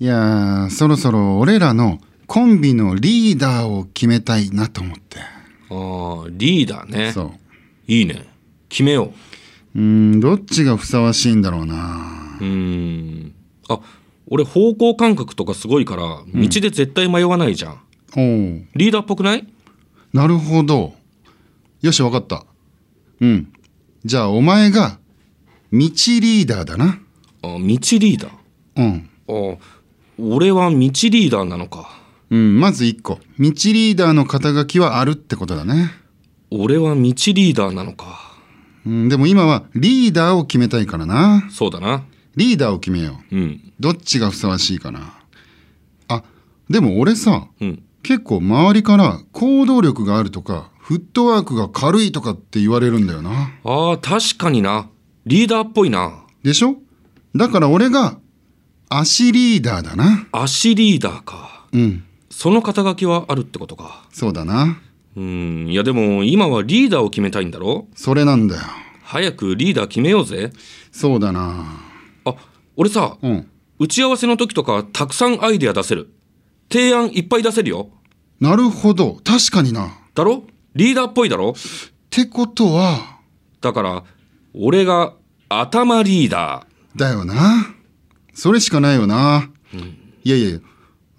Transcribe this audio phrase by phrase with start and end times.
[0.00, 5.18] いやー、そろそろ俺らのコンビのリーダーを決めたいなと思って。
[5.18, 7.12] ああ、リーダーね。
[7.12, 7.30] そう。
[7.88, 8.28] いいね。
[8.68, 9.12] 決めよ
[9.74, 12.38] うーん、どっちがふさわしいんだろうな。
[12.40, 12.44] う。
[12.44, 13.34] ん。
[13.68, 13.80] あ、
[14.28, 17.80] 俺方向感覚とかすごいから、道で絶対迷わないじゃん。
[18.16, 19.46] おうリーダーっぽくない？
[20.12, 20.94] なるほど。
[21.82, 22.44] よし、わかった。
[23.20, 23.52] うん。
[24.04, 24.98] じゃあ、お前が、
[25.72, 27.00] 道リーダーだな。
[27.42, 28.30] あ、道リーダー。
[28.76, 29.10] うん。
[29.28, 29.58] あ、
[30.20, 31.88] 俺は道リーダーなのか。
[32.30, 33.14] うん、まず一個。
[33.14, 35.92] 道リーダーの肩書きはあるってことだね。
[36.50, 38.36] 俺は道リーダーなのか。
[38.84, 41.46] うん、でも今はリーダーを決めたいからな。
[41.50, 42.04] そうだな。
[42.36, 43.36] リーダーを決めよう。
[43.36, 43.72] うん。
[43.78, 45.14] どっちがふさわしいかな。
[46.08, 46.24] あ、
[46.68, 47.82] でも俺さ、うん。
[48.02, 53.52] 結構周りから行動力があるとか、フットワークが軽いとかって言われるんだよな。
[53.64, 54.88] ああ、確かにな。
[55.26, 56.24] リーダーっぽいな。
[56.42, 56.76] でしょ？
[57.36, 58.18] だから俺が
[58.90, 60.26] 足リーダーだな。
[60.32, 61.66] 足リーダーか。
[61.72, 64.06] うん、その肩書きはあるってことか。
[64.10, 64.80] そうだな。
[65.16, 65.68] うん。
[65.68, 67.86] いやでも今はリーダーを決めたいんだろ？
[67.94, 68.62] それなんだよ。
[69.02, 70.52] 早くリーダー決めようぜ。
[70.90, 71.66] そうだな。
[72.24, 72.34] あ、
[72.76, 73.48] 俺さ、うん。
[73.78, 76.12] 打ち合わせの時とかたくさんアイデア出せる。
[76.70, 77.90] 提案いっぱい出せるよ。
[78.40, 79.20] なるほど。
[79.24, 79.86] 確かにな。
[79.86, 80.44] っだろ？
[80.74, 81.54] リーダーっぽいだろ？
[82.10, 83.18] てことは、
[83.60, 84.04] だから、
[84.54, 85.14] 俺が
[85.48, 86.98] 頭リーダー。
[86.98, 87.74] だよな。
[88.38, 89.50] それしかないよな。
[90.22, 90.60] いやいやいや、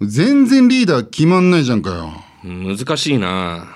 [0.00, 2.12] 全然リーダー決まんないじゃんかよ。
[2.42, 3.66] うん難しいな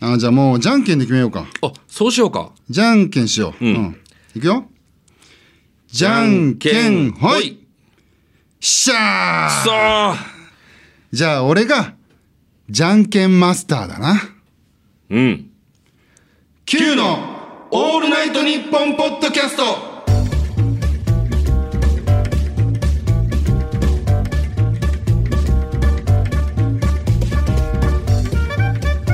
[0.00, 1.44] あ、じゃあもうじゃんけんで決めようか。
[1.62, 2.52] あ、そうしようか。
[2.70, 3.64] じゃんけんしよう。
[3.64, 3.96] うん
[4.36, 4.66] いくよ。
[5.88, 7.58] じゃんけんほい。
[8.60, 10.16] しゃくそーー
[11.10, 11.94] じゃあ俺が、
[12.70, 14.14] じゃんけんマスターだな。
[15.10, 15.50] うん。
[16.66, 19.91] Q のオールナイトニッポンポッドキャスト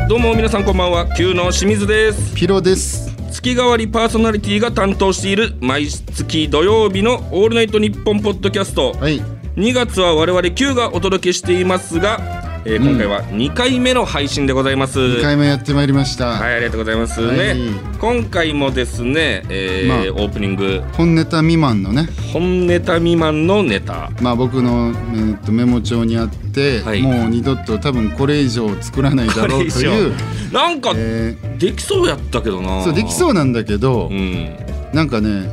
[0.08, 1.06] どうも皆さんこんばんは。
[1.06, 2.34] Q の清水です。
[2.34, 3.14] ピロです。
[3.30, 8.92] 月替わりパーソナリティが担当している毎月土曜日のオールナイトニッポンポッドキャスト。
[8.92, 9.20] はい。
[9.56, 12.37] 2月は我々 Q がお届けしていますが、
[12.70, 14.98] えー今回は2回目の配信でございます。
[14.98, 16.26] 2回目やってまいりました。
[16.32, 17.48] はい、ありがとうございますね。
[17.48, 17.58] はい
[17.98, 24.10] 今回もですね、えーまあオープニング本ネタ未満のね、本ネタ未満のネタ。
[24.20, 30.14] まあ僕の、えーっとメモ帳にあって、はいもう二度と多分これ以上作らないだろうという、
[30.52, 32.82] なんかえできそうやったけどな。
[32.82, 34.54] ーそうできそうなんだけど、うん。
[34.92, 35.50] なんかね、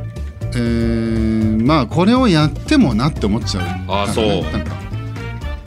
[0.54, 4.85] えーまあこれをやってもなって思っちゃうからね、あそうなんか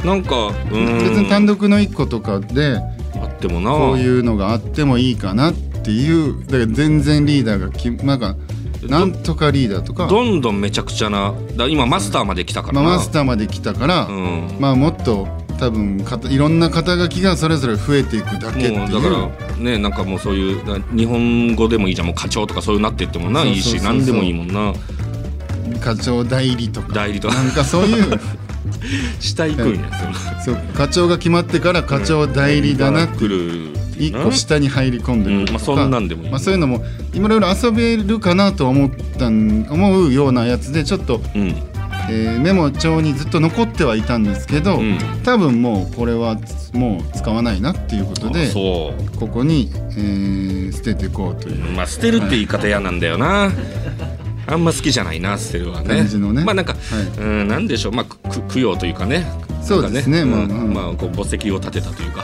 [0.04, 0.52] なんか。
[0.72, 0.74] 別
[1.22, 2.78] に単独の一個とかで
[3.22, 3.72] あってもな。
[3.72, 8.36] こういうのがあってもいいかなっていうだから全然リーダーがきなんか
[8.84, 11.34] なんとかリーダーとか、どんどんめちゃくちゃな。
[11.56, 12.90] だ今マスターまで来たからまあ、な。
[12.98, 14.58] マスターまで来たから、うん。
[14.60, 15.28] まあもっと
[15.60, 24.74] 多分かたいろんな肩書きがそれぞれ増えていくだけっていうだからねなんかもうそういうな日本語でもいいじゃんもう課長とかそういうなってってもないいし何でもいいもんな
[25.82, 28.20] 課長代理とか代理とかなんかそういう
[29.20, 29.92] 下行くんや
[30.44, 33.06] そう課長が決まってから課長代理だな。
[33.06, 33.26] って
[34.00, 35.54] 一個下に入り込んでくるとか、うん。
[35.54, 36.30] まあそんなんでもいい。
[36.30, 36.84] まあ、そういうのも
[37.14, 41.56] いろいろ遊べるかなと思ったん思うようなやつでちょっと、うん。
[42.12, 44.98] えーメモ帳にずっと残ってはいたんですけど、うん。
[45.24, 51.72] 多分もうこれはつもう使わないなっていうことあでそここに、えー捨てていこうというう。
[51.72, 53.52] まあ捨てるって言い方嫌なんだよな
[54.54, 56.04] あんま好きじゃないな捨てるはね。
[56.04, 56.44] ね。
[56.44, 56.80] まあなんか、は
[57.20, 57.92] うんなんでしょう。
[57.92, 59.26] まあく供養というかね。
[59.62, 60.26] そうですね。
[60.26, 60.74] なんかまあうん。
[60.74, 60.94] まあ。
[60.94, 62.24] こう墓石を建てたというか、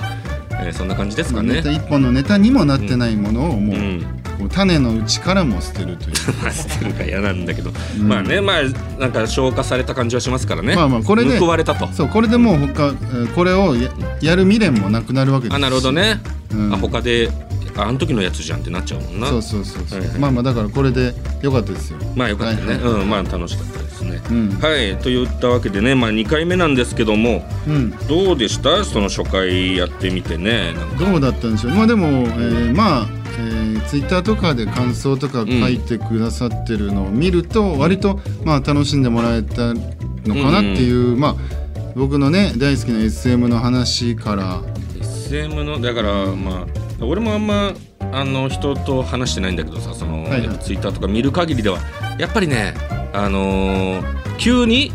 [0.52, 1.60] えーそんな感じですかね。
[1.60, 4.50] 一本のネタにもなってないものをもう,、うん。
[4.50, 6.16] 種のうちからも捨てるという。
[6.42, 10.76] まあ捨てるか嫌なんだけど、まあねまあなんか消化された感じはしますからね。
[10.76, 11.88] まあまあこれで報われたと。
[11.94, 13.90] そうこれでもう他、えーこれをや
[14.22, 16.22] やる未練もなくなるわけですあなるほどね、
[16.54, 16.74] うん。
[16.74, 19.28] あ他でああの時のやつじゃんってなっちゃうもんな。
[19.28, 20.20] そうそうそうそう、はいはい。
[20.20, 22.94] まあまあだからこれでよかったですよまあよかったね、はいはい。
[23.02, 24.50] うんまあ楽しかったですね、うん。
[24.52, 27.92] はいといったわけでねまあ2回目なんですけどもうん。
[28.08, 28.84] どうでした？
[28.86, 31.74] その初回やってみてねどうだったんでしょう？
[31.74, 33.08] まあでも、えーまあ、
[33.40, 39.80] えツイッターとかで感想とか書いてくださってるのを見ると、割と、まあ、楽しんでもらえたの
[40.44, 41.36] かなっていう、まあ
[41.96, 44.62] 僕のね大好きな SM の話から。
[45.00, 47.74] SM のだからまあ俺もあんま
[48.12, 50.60] あの人と話してないんだけどさその、はいはい。
[50.60, 51.80] ツイッターとか見る限りでは
[52.18, 52.74] やっぱりね
[53.14, 54.92] あのー急に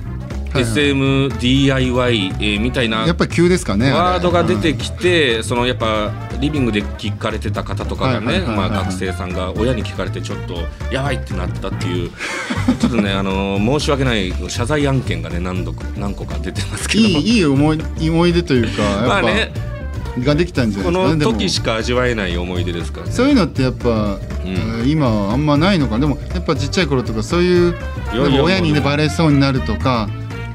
[0.53, 6.11] はい SMDIY、えーみたいなやっぱり急ですかねワードが出てきて、そのやっぱ
[6.41, 10.55] リビングで聞かれてた方とかがね学生さんが親に聞かれてちょっと
[10.93, 12.11] やばいってなったっていう
[12.81, 17.05] ちょっとねあの申し訳ない謝罪案件がね何度か何個か出てますけど。
[17.05, 19.53] いいいい思い思い出というかやっぱ、まあね
[20.19, 21.33] ができたんじゃなこのいですかねでも。
[21.33, 23.13] 時しか味わえない思い出ですからね。
[23.13, 27.75] そういうのってやっぱ、えー今はあんまないのかでもやっぱちっちゃい頃とかそういう
[28.43, 30.09] 親にねバレそうになるとか。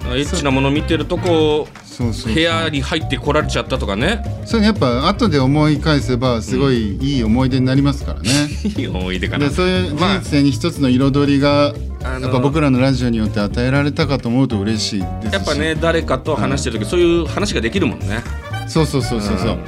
[0.07, 4.23] エッチなもの見てるとこそうそう部屋に入ってこられちゃったとかね。
[4.45, 8.29] そういうのやっぱ後で思い返せばすごいいい思い出になりますからね、
[8.77, 9.47] いい思い出かな。
[9.49, 10.19] でそういうまあ。
[10.19, 15.33] 人生に一つの彩りがやっぱ僕らのラジオによって与えられたかと思うと嬉しいですし。
[15.33, 18.23] やっぱね誰かと話してる時、そういう話ができるもんね
[18.67, 19.59] そうそうそうそうそう。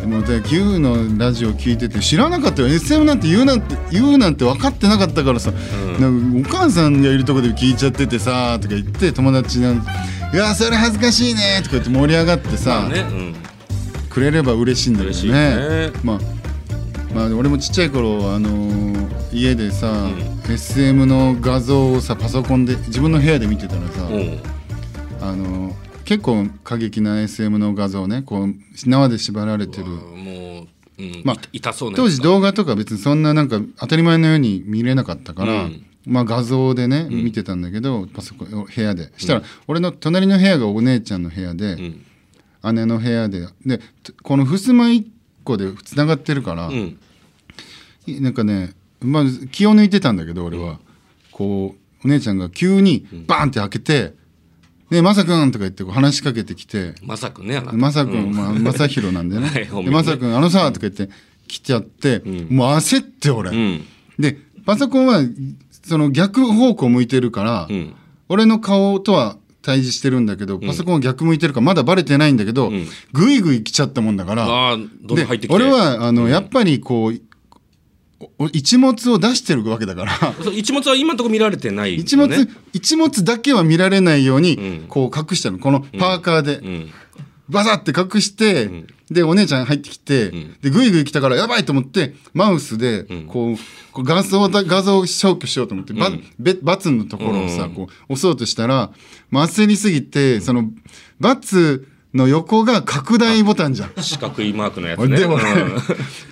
[0.00, 2.68] でもで牛のラジオ聞いてて知らなかったよ。
[2.68, 5.50] SM なんて言うなんて言うなんて分かってなかったからさ、
[5.98, 13.34] なんかお母さんがいるとこで聞いちゃっててさとか言って友達なんいやそれ恥ずかしいねとか言って盛り上がってさ、まあね、うん、
[14.10, 15.88] くれれば嬉しいんだけどね。
[15.88, 15.92] ね。
[16.02, 16.18] まあ
[17.14, 18.94] まあ俺もちっちゃい頃あのー
[19.32, 20.08] 家でさ、
[20.48, 24.40] SM の画像をさパソコンで自分の部屋で見てたらさ、うん。
[25.20, 28.54] あのー結構過激な SM の画像ねこう
[28.86, 29.86] 縄で縛られてる。
[29.86, 35.86] もう、うんまあい痛そうな当時動画とか別にそんななんか当たり前のように見れなかったから、うん。
[36.06, 39.10] まあ画像でね、見てたんだけどパソコン部屋で。
[39.16, 41.76] したら、俺の隣の部屋がお姉ちゃんの部屋で、う
[42.70, 42.76] ん。
[42.76, 43.80] 姉の部屋でで
[44.22, 45.10] この襖一
[45.42, 46.98] 個でつながってるから、うん。
[48.06, 50.78] なんかね、まあ、気を抜いてたんだけど俺は、
[51.32, 54.14] こうお姉ちゃんが急にバーンって開けて
[54.90, 56.94] 「ねえまさくん」とか言ってこう話しかけてきて。
[57.02, 57.76] まさくねあなた。
[57.76, 59.48] まさくん、まあ、まさひろなんでね。
[59.48, 59.90] はい本名ね。
[59.90, 61.08] でまさくんあのさ」とか言って
[61.48, 63.84] 来ちゃって、もう焦って俺、うん。
[64.18, 65.20] でパソコンは
[65.82, 67.94] その逆方向向いてるから、うん。
[68.28, 72.86] 俺の顔とは対峙してるんだけど、パソコンは逆向いてるからまだバレてないんだけど、ん。
[73.12, 74.44] ぐいぐい来ちゃったもんだから。
[74.44, 75.54] ああどんどんで入ってきて。
[75.54, 77.14] 俺はあの、やっぱりこうお
[78.52, 80.12] 一物を出してるわけだから。
[80.52, 82.34] 一物は今のところ見られてない、ね、一物、
[82.72, 84.86] 一物だけは見られないようにん。
[84.88, 85.58] こう隠したの。
[85.58, 86.90] このパーカーで、うん。
[87.48, 88.70] バサって隠して、
[89.10, 90.30] でお姉ちゃん入ってきて、
[90.62, 93.54] でぐいぐい来たからやばいと思ってマウスでこ
[93.96, 98.92] う,、画像だ画像を消去しようと思って、バべバツのところをさ、こう押そうとしたら、
[99.30, 100.70] まあ、焦りすぎてその
[101.20, 103.92] バツの横が拡大ボタンじゃん。
[104.00, 105.16] 四角いマークのやつね。
[105.18, 105.44] でもね、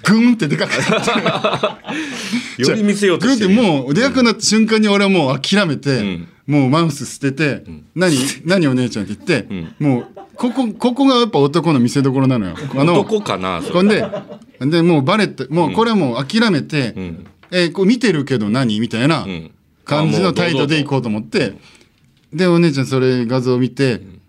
[0.05, 2.63] グンってでかくなってう。
[2.63, 6.29] んより見せようとグンってしてるもうでかくなった瞬間に俺はもう諦めて、ん。
[6.47, 7.65] もうマウス捨てて
[7.95, 9.49] 「何何お姉ちゃん」って言って、
[9.79, 12.57] もうここここがやっぱ男の見せ所なのよ。
[12.77, 14.05] あの男かなほんで
[14.61, 16.95] でもうバレてもうこれはもう諦めて
[17.53, 19.51] 「えーこう見てるけど何?」みたいなん。
[19.85, 21.55] 感じの態度でいこうと思って
[22.33, 24.22] でお姉ちゃんそれ画像を見て「あ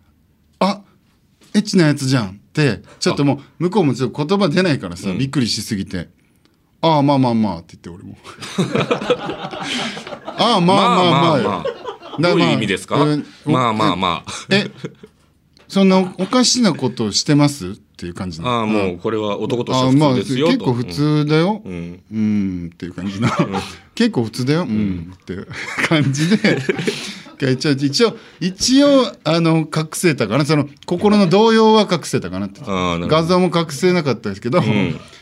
[1.53, 6.09] エッチなやつじゃん」ってちょっともう向こうもちょっと言葉出ないからさ、びっくりしすぎて
[6.81, 8.17] 「ああまあまあまあ」って言って俺も
[10.25, 11.63] 「ああまあまあまあよ」
[12.19, 14.69] だどういう意味ですか、うんまあまあまえ
[15.67, 22.03] そんなおかしなことしてますっていう感じあなああもうこれは男として普通ですよと、結構普通だよ、うん。
[22.11, 22.69] うん。
[22.71, 23.35] っていう感じな、
[23.95, 25.47] 結構普通だよ、うん、っていう
[25.88, 26.59] 感じで
[27.39, 30.45] 一応一応一応あの隠せたかな。
[30.45, 32.62] その心の動揺は隠せたかなって。
[32.65, 34.62] 画像も隠せなかったですけど、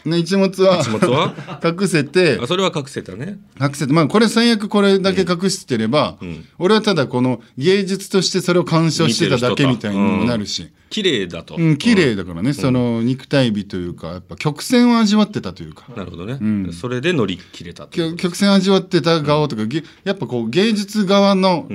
[0.06, 1.34] ね一物は一物は？
[1.64, 3.40] 隠せてあそれは隠せたね。
[3.60, 3.94] 隠せて。
[3.94, 6.18] まあこれ最悪これだけ隠してれば、
[6.60, 10.70] 俺はただこの芸術としてそれを鑑賞してただけみたいにもなるし。
[10.92, 15.86] 綺麗だと、うん、綺麗だからね、その肉体美というかやっぱ曲線を味わってたというか。
[15.96, 21.68] なるほどね、それで乗り切れたと曲曲線味わってた顔とか、げやっぱこう芸術側の、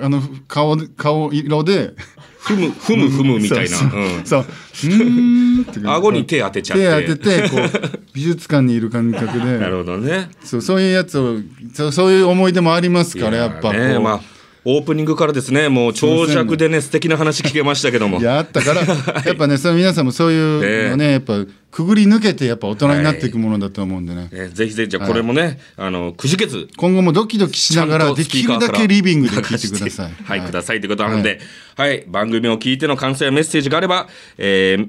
[0.00, 1.94] あの顔顔色で
[2.50, 3.76] ふむふむふむみたいな。
[3.76, 4.20] そうう。
[4.20, 4.24] ん。
[4.24, 4.46] そう。
[5.86, 7.06] 顎に手当てちゃって。
[7.06, 9.44] 手当ててこう美術館にいる感覚で。
[9.58, 10.30] なるほどね。
[10.42, 11.38] そうそういうやつを
[11.72, 14.20] そうそういう思い出もありますからやっぱこう、まあ
[14.64, 18.18] オープニングからですねもう長尺でね素敵な話聞けましたけども。
[18.18, 26.68] い やあったからやっぱねその皆さんもそういうのね やっぱくぐり抜けてやっぱ大人になっていくものだと思うんでね、ねぜひぜひじゃあこれもね、あのくじけず。
[26.76, 30.12] 今後もドキドキしながらできるだけリビングで聞いてください。
[30.24, 31.40] はい、くださいということなので、
[31.76, 34.88] はい、番組を聞いての感想やメッセージがあれば、えー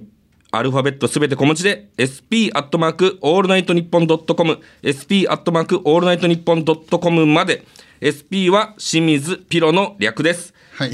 [0.53, 7.63] アルファベットすべて小文字で sp アットマークオールナイトニッポンドットコム sp アットマークオールナイトニッポンドットコムまで
[8.01, 10.53] sp は清水ピロの略です。
[10.73, 10.91] はい。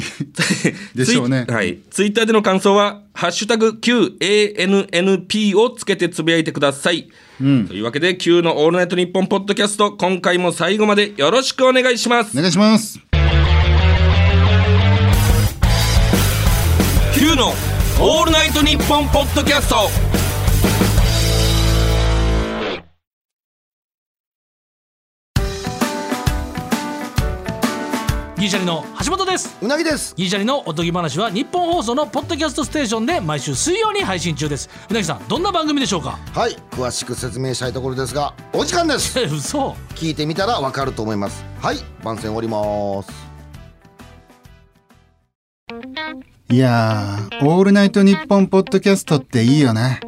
[0.93, 1.79] でしょうねはい。
[1.89, 7.07] ツイッターでの感想は、ハッシュタグ QANNP をつけてつぶやいてください。
[7.39, 12.41] というわけで、Q のオールナイトニッポンポッドキャスト、今回も最後までよろしくお願いしますお。
[12.41, 12.99] 願いします。
[17.37, 17.53] の
[18.01, 19.89] 「オールナイトニッポン」ポッドキャスト
[28.37, 29.57] ギリシャリの橋本です。
[29.63, 30.13] うなぎです。
[30.15, 34.69] ギリシャリのおとぎ話は日本放送のポッドキャストステーションで毎週水曜に配信中です。
[34.89, 36.19] うなぎさんどんな番組でしょうか？
[36.33, 36.55] はい。
[36.69, 39.19] 詳しく説明したいところですがお時間です。
[39.19, 39.75] え 嘘。
[39.95, 41.43] 聞いてみたらわかると思います。
[41.61, 41.77] はい。
[42.03, 43.09] 番宣終わります。
[46.49, 49.99] いやー、オールナイトニッポンポッドキャストっていいよね。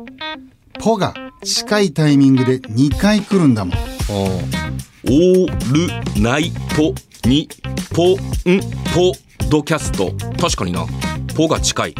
[0.79, 3.77] ポが近いタイミングで2回来るんだもん。
[4.11, 6.93] オールナイト
[7.25, 8.59] ニッポン
[8.93, 10.85] ポッドキャスト確かにな
[11.35, 11.95] ポが近い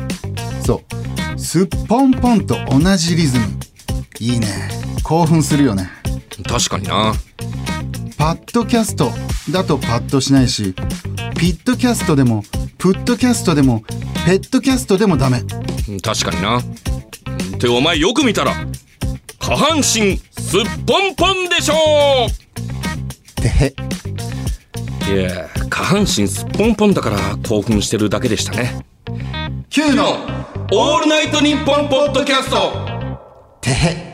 [0.66, 0.84] そ
[1.36, 1.40] う。
[1.40, 3.46] すっぽんぽんと同じリズム。
[4.20, 4.48] いいね。
[5.04, 5.90] 興奮するよね。
[6.48, 7.14] 確かにな
[8.18, 9.12] パッドキャスト
[9.52, 10.74] だとパッとしないし、
[11.38, 12.44] ピットキャストでも、
[12.78, 13.84] プッドキャストでも、
[14.26, 15.42] ペットキャストでもダメ。
[16.02, 16.64] 確かになっ
[17.60, 18.54] てお前よく見たら
[19.40, 21.74] 下半身すっぽんぽんでしょ
[23.36, 23.74] てへ。
[25.10, 28.86] いや下半身すっぽんぽんだから興奮してるだけでしたね。
[29.72, 30.04] Q の
[30.72, 32.72] 「オールナイトニッポン」ポッドキャスト。
[33.60, 34.10] てへ。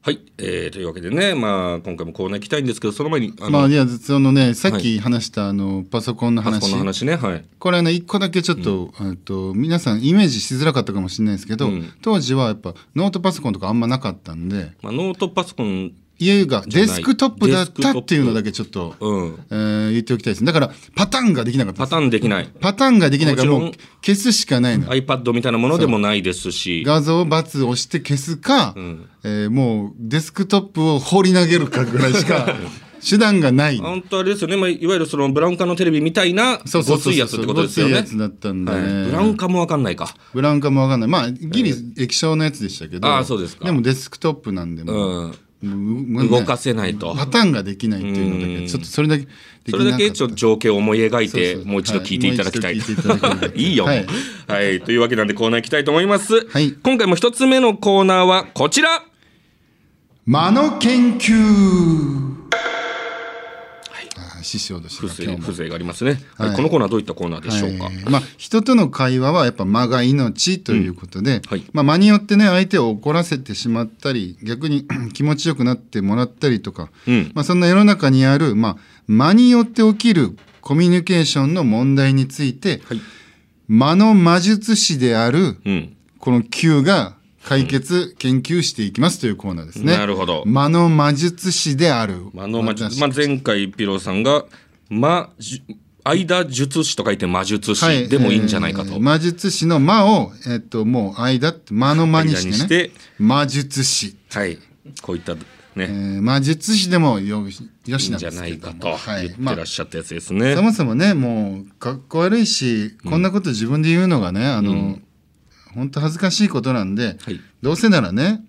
[0.00, 6.60] はい、えー、というわけでねまあ今回もコーナー行きたいんですけどその前にあの、まあ、いや、そのね、さっき話した、あの、パソコンの話。
[6.60, 7.44] パソコンの話ねはい。
[7.58, 11.92] これね、一個だけちょっと、えっと、皆さんイメージしづらかったかもしれないですけど、うん。
[12.00, 19.44] 当時はやっぱノートパソコンとかあんまなかったんで、まあ、ノートパソコン家がデスクトップだったっていうのだけちょっと、うん。
[19.50, 20.44] えー言っておきたいです。
[20.44, 21.78] だから、パターンができなかった。
[21.78, 22.50] パターンできない。
[22.60, 23.72] パターンができないからもうん
[24.04, 24.88] 消すしかないの。
[24.88, 26.82] iPad みたいなものでもないですし。
[26.84, 29.08] 画像をバツ押して消すか、ん。
[29.24, 32.54] えーもうデスクトップを放り投げるかぐらいしか
[33.08, 33.78] 手段がない。
[33.78, 37.94] 本当あれですよね、まあ、いわゆるそのブラウン管のテレビみたいなそうそうそうそうごついやつってことですよね。
[37.94, 38.72] ごついやつだったんで。
[38.72, 39.04] ねはい。
[39.06, 40.14] ブラウン管もわかんないか。
[40.34, 41.08] ブラウン管もわかんない。
[41.08, 43.08] まあ、ギリ液晶のやつでしたけど。
[43.08, 43.64] あーそうですか。
[43.64, 45.24] でもデスクトップなんで、もう。
[45.26, 47.14] うん動かせないと。
[47.14, 48.60] パターンができないっていうのだうん。
[48.62, 49.26] け、ちょっとそれだけ
[49.68, 51.72] それだけちょっと情景を思い描いてそうそう。
[51.72, 53.90] もう一度聞いていただきた い,、はいいていよ、は
[54.46, 54.76] はい。
[54.76, 56.72] いというわけなんでコーナー行きたいと思います、はい。
[56.72, 59.02] 今回も一つ目のコーナーはこちら。
[60.26, 62.38] 間の研究。
[64.48, 66.48] 師匠としては風情風情がありますね、はい。
[66.48, 66.56] はい。
[66.56, 67.94] このコーナーはどういったコーナーでしょうか、はい。
[68.08, 71.64] まあ、人との会話はやっぱ間が命ということで、はい。
[71.72, 77.32] まあ、間によってね相手を怒らせてしまったり逆に 気持ちよくなってもらったりとか、うん。
[77.34, 78.76] まあ、そんな世の中にある、まあ、
[79.06, 83.00] 間によって起きるコミュニケーションの問題について、はい。
[83.68, 85.94] 間の魔術師であるうん。
[86.18, 87.17] この Q が
[87.48, 89.96] 解決、研究していきますというコーナーですね。
[89.96, 92.26] なるほど間の魔術師である。
[92.34, 94.44] まあのま私まあ、前回ピローさんが
[94.90, 95.62] 魔術
[96.04, 102.54] 間術師と書いて魔術師でもいいんじゃないかと、えー魔術師の魔を、えっと、もう間って間の間にしてね。
[102.56, 104.16] して魔術師。
[104.30, 104.58] はい
[105.02, 105.40] こういったね、
[105.76, 110.54] えー魔術師でもよよしいないんんじゃですけどもないかとはいまあ言ってらっしゃったやつですね。
[110.54, 114.98] そもそもねもうかっこ悪いし、こんなこと自分で言うのがねあの、
[115.78, 117.40] 本当恥ずかしいことなんで、はい。
[117.62, 118.44] どうせならね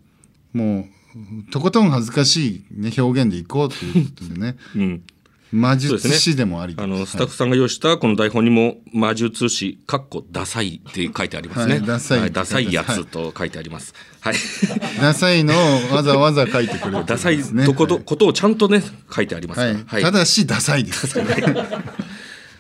[0.53, 5.03] もうとことん恥ずかしい、ね、表現でいこうということでね うん、
[5.51, 6.75] 魔術師でもあり。
[6.77, 11.75] あのスタッフさんが用意したこの台本にも魔術師かっこダサいって書いてありますね。
[11.75, 12.19] はいダサい。
[12.19, 13.93] はダサいやつと書いてあります。
[14.21, 14.35] はい。
[15.01, 18.83] ダサいのをわざわざ書いてくれるダサいとこと,、ことをちゃんとね
[19.13, 20.01] 書いてありますはい。
[20.01, 21.19] ただしダサいです。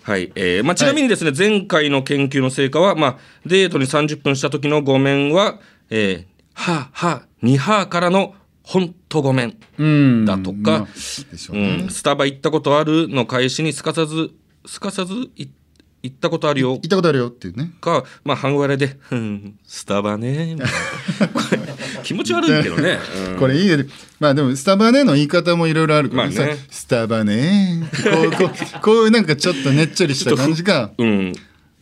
[0.09, 5.59] はいえーまあ、ちなみにですね、前回の研究の成果は、まあ、デートに30分した時のごめんは、
[5.91, 6.25] えー、
[6.55, 9.55] はあはあにはあからのほんとごめん。
[9.77, 10.87] うんだとか
[11.51, 14.31] うん、スタバ行ったことあるの返しにすかさず、
[14.65, 15.47] すかさずい
[16.01, 17.71] 行ったことあるよ行ったことあるよっていうね。
[17.79, 20.55] か、まあ、半笑いで、うん、スタバね。
[22.09, 22.97] 気持ち悪いけどね。
[23.33, 23.85] うんこれいい。
[24.19, 31.33] まあでも、スタバねの言い方もいろいろあるから、まあねさスタバねこうこうこういうなんかちょっとねっちょりした感じが、うん。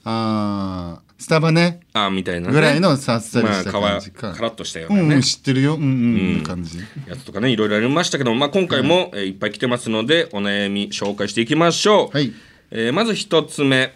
[0.04, 2.54] あースタバねあみたいな、ね。
[2.54, 4.34] ぐらいのさっさりした感じか。
[4.34, 5.76] カラッとしたよう、うんなね、うん、知ってるよ。
[5.76, 6.78] うんうん、感じ。
[7.08, 12.18] やつとかね、いろいろありましたけど、まあ、今回も、えーいっぱい来てますので、お悩み紹介していきましょう。
[12.18, 12.34] はい。
[12.72, 13.94] えーまず一つ目。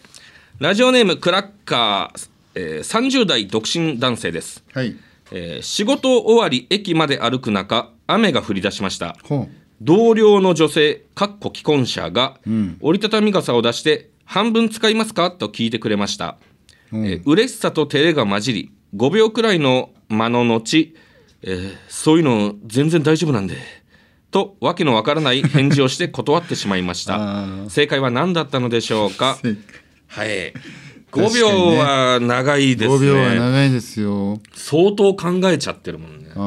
[0.60, 4.64] ラジオネームクラッカー、えー、30代独身男性です。
[4.74, 4.96] はい。
[5.32, 9.16] えー仕事終わり駅まで歩く中雨が降り出しました。
[9.24, 9.48] ほ
[9.82, 12.78] 同僚の女性かっこ既婚者が、ん。
[12.82, 15.32] 折りたたみ傘を出して半分使いますか？
[15.32, 16.38] と聞いてくれました、
[16.92, 17.06] うん。
[17.08, 20.94] えー嬉しさと照れが混じり5秒くらいの間の後、
[21.44, 23.56] えーそういうの全然大丈夫なんで
[24.30, 27.70] とわけのわからない返事をして断ってしまいまし あたー。
[27.70, 29.38] 正解は何だったのでしょうか？
[29.42, 29.56] 正
[30.08, 30.54] はい
[31.12, 32.96] 5秒は長いですね。
[32.96, 34.40] 5秒は長いですよ。
[34.54, 36.32] 相当考えちゃってるもんね。
[36.36, 36.40] あ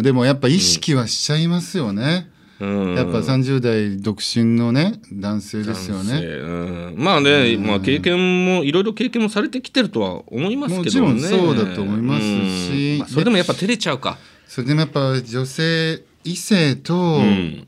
[0.00, 2.94] ーでもやっぱ意識はしちゃいますよね、うん。
[2.94, 6.18] やっぱ30代独身のね男性ですよね。
[6.20, 6.46] う
[6.90, 6.94] ん。
[6.98, 11.12] まあね、まあ、経験もいろいろ経験もされてきてるとは思いますけどね。
[11.12, 12.92] もちろんそうだと思いますし。
[12.92, 12.98] うん。
[13.00, 14.18] まあそれでもやっぱ照れちゃうか。
[14.46, 17.66] それでもやっぱ女性異性とうん。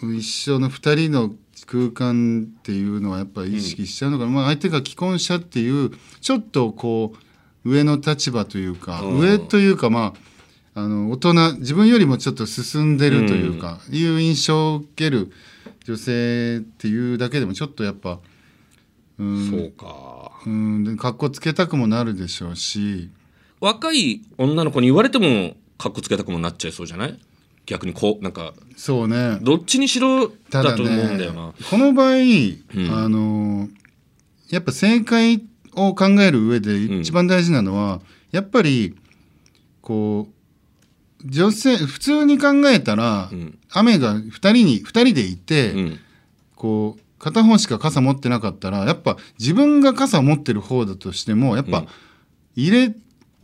[0.00, 1.34] 一緒の2人の
[1.66, 7.14] 空間っていうのはやっぱり意識しちゃうのかな、まあ、相手が既婚者っていうちょっとこ
[7.64, 9.18] う上の立場というか、うん。
[9.18, 10.14] 上というかま
[10.74, 15.32] ああの大人自分よりもちょっと進んでるというか、いう印象を受ける
[15.84, 18.20] 女性っていうだけでもちょっとやっぱ
[19.18, 20.30] うんそうか。
[20.46, 20.84] うん。
[20.84, 23.10] で格好つけたくもなるでしょうし。
[23.60, 27.18] 若い女の子に言われてもかっこつけたくもなっちゃいそうじゃない？
[27.68, 29.38] 逆にこうなんかそうね。
[29.42, 32.18] どっちにしろただだと思うんだねよな、この場合、ん。
[32.90, 33.68] あの
[34.48, 35.42] やっぱ正解
[35.74, 38.96] を考える上で一番大事なのは、やっぱり
[39.82, 43.58] こう女性普通に考えたら、ん。
[43.70, 45.98] 雨が2人に二人でいて、うん。
[46.56, 51.88] こう片方しか傘持ってなかったらやっぱ自分が傘持ってる方だとしてもやっぱ、うん。
[52.56, 52.94] 入れ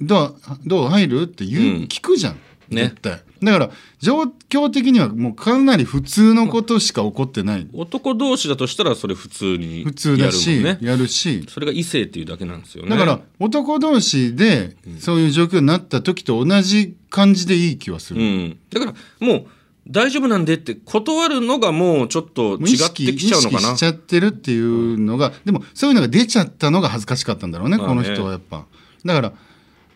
[0.01, 1.83] どうどう入るって言う、うん。
[1.85, 2.85] 聞くじゃんね。
[2.85, 3.23] 絶対。
[3.43, 7.69] だから状況的にはもうかなり普通のことしか起こってない。
[7.73, 10.89] 男同士だとしたらそれ普通に普通だしやるもんね。
[10.89, 11.45] やるし。
[11.49, 12.91] それが異性っていうだけなんですよね。
[12.91, 19.47] だから男同士でそういう状況になった時と同じ感じでいい気はする、うん、だからもう
[19.87, 23.77] 大丈夫なんでって断るのがもうちょっと違ってきちゃうのかな。
[23.77, 27.95] しちゃってるっていうのが、でもそういうのが出ちゃったのが恥ずかしかったんだろうね、まあね。
[27.95, 28.65] この人はやっぱ。
[29.05, 29.33] だから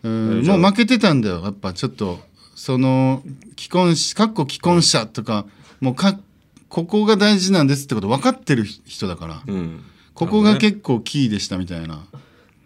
[0.03, 1.41] うんもう負けてたんだよ。
[1.43, 2.19] やっぱちょっと
[2.59, 3.23] その
[3.57, 5.45] 既婚しかっこ既婚者とか
[5.79, 6.19] もうか
[6.67, 9.81] ここが大事なんですってこと分かってる人だから、うん。
[10.13, 12.05] ここが結構キーでしたみたいな。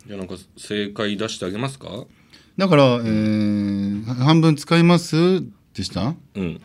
[0.07, 2.05] じゃあなんか正解出してあげますか？
[2.57, 5.43] だから、えー半分使います
[5.75, 6.07] でした？
[6.07, 6.15] うん。
[6.33, 6.59] 聞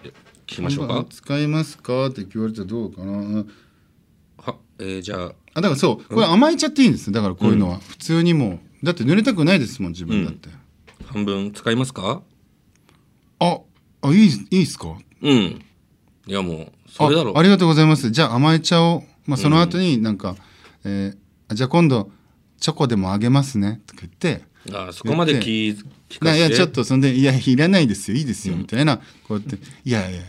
[0.46, 1.04] きましょうか？
[1.10, 3.44] 使いますかって言われたらどうかな？
[4.38, 5.32] は、えーじゃあ。
[5.52, 8.86] あだからそうこれ甘えちゃっていいんですだからこういうのは、普通にもう。
[8.86, 10.48] だって濡れたくないですもん自分だって、
[11.04, 12.22] 半分使いますか？
[13.40, 13.60] あ
[14.02, 14.96] あいいいいっすか？
[15.22, 15.62] うん。
[16.26, 17.32] いやもうそれだろ。
[17.36, 18.10] あありがとうございます。
[18.10, 20.36] じゃあ甘えちゃおう、まあ、その後になんか、
[20.84, 21.16] えー
[21.50, 22.10] あじゃあ今度
[22.60, 23.80] チョコでもあげますね。
[23.86, 24.42] とか言って。
[24.72, 25.76] あそこまで聞
[26.10, 26.38] 聞かせて。
[26.38, 28.16] いやちょっとそんで「いやいらないですよ。
[28.18, 28.98] いいですよ」みたいな。
[29.26, 30.20] こうやって「いやいや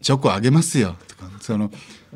[0.00, 1.70] チョコあげますよ」とかその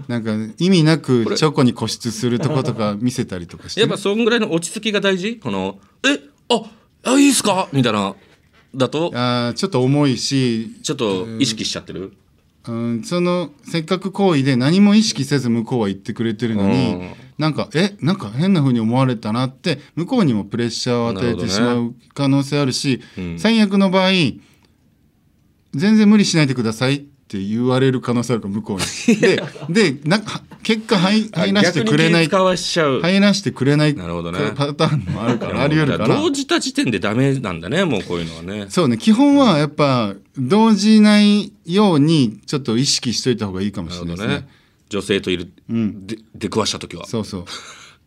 [0.09, 3.81] なんか意味なくチョコに固執するとことか 見せたりとかして。
[3.83, 5.37] やっぱそんぐらいの落ち着きが大事？
[5.37, 5.79] この
[6.09, 6.63] えあ
[7.13, 7.69] あいいっすか？
[7.73, 8.15] みたいな
[8.77, 9.11] だと？
[9.15, 12.13] あーちょっと重いし、ちょっと意識しちゃってる？
[12.69, 16.71] うん、そのせっかく行為で何も意識せず向こうは言ってくれてるのうん。
[16.71, 17.97] になんかえ？
[18.01, 23.39] なんか変な風に思われたなって向こうにもプレッシャーを与えてしまう可能性あるしうん。
[23.39, 24.11] 最悪の場合
[25.75, 28.79] 全然無理しないでくださいって言われる可能性あるから向こう
[29.11, 29.17] に。
[29.21, 36.17] ででなんか結果入入らせてくれない逆に気使わしちゃう入らせてくれないなるほどねパターンもあるからあり得るから。
[36.21, 44.49] 同時た時点でダメなんだねもうこういうのはねそうね基本はやっぱ動じないようにちょっと意識しといた方がいいかもなしれないですね。
[44.89, 47.45] 女性といる、で出くわした時はそうそう。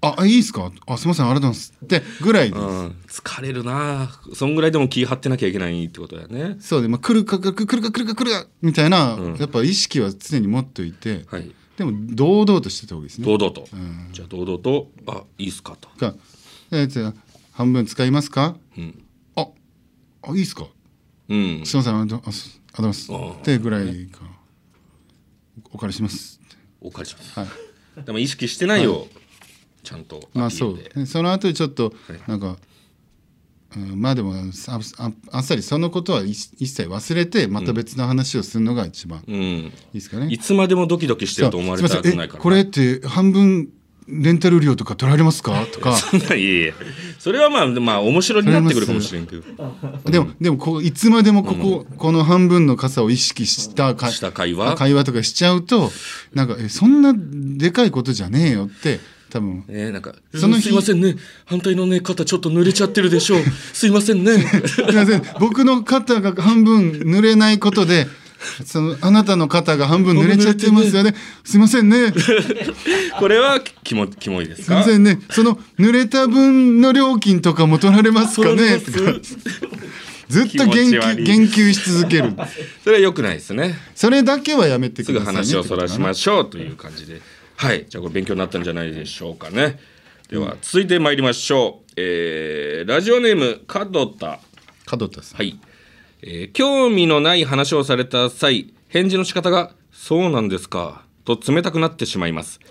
[0.02, 0.72] あ、あいいですか？
[0.88, 1.74] あ、すみません、ありがとうございます。
[1.84, 2.62] ってぐらいでう。
[2.62, 13.26] ん、疲れるなそんぐらいでも気張ってなきゃいけないってことだよねそうで、まあ、来るか来るか来るか来るか来るかみたいな、やっぱ意識は常に持っておいて、はいでも堂々としてた方がいいですね。
[13.26, 13.66] 堂々と、
[14.12, 16.14] じゃあ堂々と「あいいっすか」と、か、
[16.72, 17.14] えじゃあ
[17.54, 18.58] 半分使いますか？
[18.78, 19.02] うん
[19.38, 19.48] あ、
[20.24, 20.66] あいいですか？
[21.30, 23.10] うん、すみません、ありがとうございます。
[23.12, 24.20] ってぐらいか。
[25.72, 26.42] お借りします。
[26.82, 27.46] お借りします、は
[28.02, 28.04] い。
[28.04, 29.08] でも意識してないよ、
[29.84, 31.06] ちゃんとまあそう。
[31.06, 32.20] その後にちょっとはい。
[32.28, 32.58] なんか、
[33.76, 40.28] うん、まあでもあっさりそのことは一一切忘れてまた別の話をするのが一番いうん、いですかね。
[40.30, 42.44] いつまでもドキドキしてると思われたないから。
[42.44, 43.70] これって半分
[44.12, 45.66] レンタル料とか取られますか？
[45.72, 45.96] とか。
[47.20, 49.44] それはまあまあ面白になってくるかもしれんけど。
[50.10, 54.74] でもでもこういつまでもここ、この半分の傘を意識したかした会話？
[54.76, 55.92] 会話とかしちゃうと
[56.34, 59.64] なんかえそんなでかいことじゃねえよって多分。
[59.68, 60.64] ねなんか「その日。
[60.64, 61.16] すいませんね。
[61.46, 63.44] 反対のね肩ちょっと濡れちゃってるでしょう。
[63.74, 64.38] すいませんね。
[64.68, 65.24] すいません。
[65.40, 68.08] 僕の肩が半分濡れないことで
[68.66, 71.14] そのあなたの肩が半分濡れちゃってますよね。
[71.44, 72.12] すいませんね。
[72.12, 72.32] す
[73.20, 75.20] これはキモキモいですいかませんね。
[75.30, 78.80] その濡れた分の料金とかも取られますかね？
[80.30, 82.34] ずっと言及言及し続ける。
[82.84, 83.76] それは良くないですね。
[83.96, 85.40] それだけはやめてすぐくださいね。
[85.42, 87.22] 話をそらしましょうという感じで
[87.60, 87.86] はい。
[87.90, 89.80] じゃあこれ勉強になったんじゃないでしょうかね。
[90.30, 94.40] では続いて参りましょう、えーラジオネーム門田。
[94.90, 95.60] 門田さん、はい、
[96.22, 102.62] えー興味のない話をされた際返事の仕方が「そうなんですか」と冷たくなってしまいます。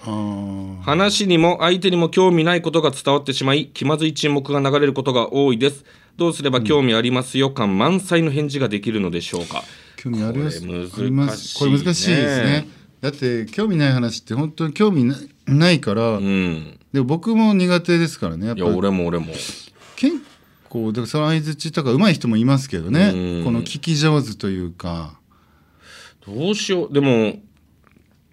[0.83, 5.85] 話にも相手にも興味ないことが伝わってしまい気まずい沈黙が流れることが多いです。
[6.17, 9.65] どうすれば興味ありますよ感満載の返事ができるのでしょうか。
[9.97, 10.63] 興味あります。
[10.63, 16.79] これ難しいありますこれ難しいですねだって興味ない話って本当に興味なないから、うん。
[16.93, 19.27] でも僕も苦手ですからねやっぱいや俺も俺も。
[19.97, 20.17] 結
[20.69, 23.45] 構だからその相づちとか上手い人もいますけどねうん。
[23.45, 25.19] この聞き上手というか。
[26.27, 26.93] どうしよう。
[26.93, 27.41] でも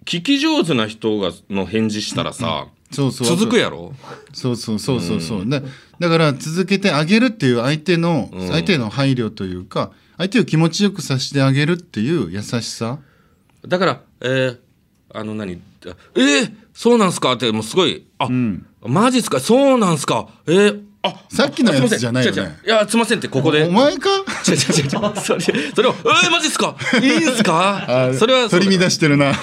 [0.04, 3.36] 聞き上手な人がの返事したらさそうそう。
[3.36, 3.92] 続くやろ？
[4.32, 5.62] そうそうそうそうそう、だ
[5.98, 8.48] だから続けてあげるっていう相手の、ん。
[8.48, 12.98] 相手への配慮というか相手を気持ちよくさせてあげるっていう優しさ。
[13.66, 14.58] だからえー
[15.14, 15.52] あの何？
[15.52, 17.32] えー、そうなんすか？
[17.32, 18.28] ってもうすごいあ、
[18.82, 19.40] マジっすか？
[19.40, 20.28] そうなんすか？
[20.46, 22.58] えー、あさっきのやつじゃないよね。
[22.66, 23.64] いやすいませんってここで。
[23.64, 24.10] お前か？
[24.46, 25.20] 違う違う違う。
[25.20, 25.40] それ
[25.74, 26.76] それを「えー、マジっすか？
[27.02, 29.32] いいんすか?」それは取り乱してるな。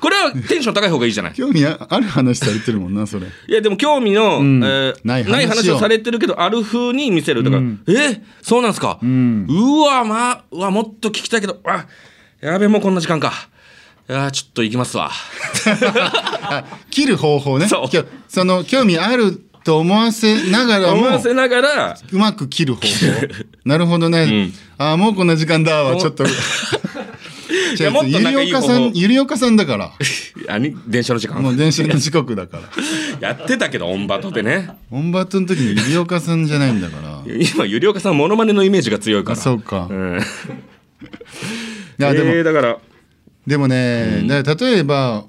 [0.00, 1.32] これはテンション高い方がいいじゃない？
[1.32, 3.26] 興味ある話されてるもんなそれ。
[3.26, 4.62] いやでも興味の、ん。
[4.62, 5.80] えーない話を。
[5.80, 7.56] されてるけどある風に見せるだか。
[7.56, 9.06] ら、えーそうなんすか、う
[9.80, 11.86] わまあうわもっと聞きたいけどあ
[12.40, 13.32] やべもうこんな時間か。
[14.08, 15.10] いやちょっと行きますわ。
[16.42, 17.68] あ 切る方法ね。
[17.68, 18.06] そう。
[18.28, 22.86] その興味あると思わせながらも思わせながらうまく切る方法。
[23.64, 26.24] なるほどね、あもうこんな時間だわちょっと。
[27.78, 29.92] いやもっとゆりおかさんゆりおかさんだから。
[30.48, 31.42] あに電車の時間？
[31.42, 32.60] もう電車の時刻だか
[33.20, 33.28] ら。
[33.28, 34.70] やってたけどオンバトでね。
[34.90, 37.22] オンバットの時にゆりおかさんじゃないんだから。
[37.26, 39.38] 今ゆりおかさんモノマネのイメージが強いから。
[39.38, 40.22] あそうか、うん、い
[41.98, 42.78] やでも、えーだから。
[43.46, 45.24] でもね、だから例えば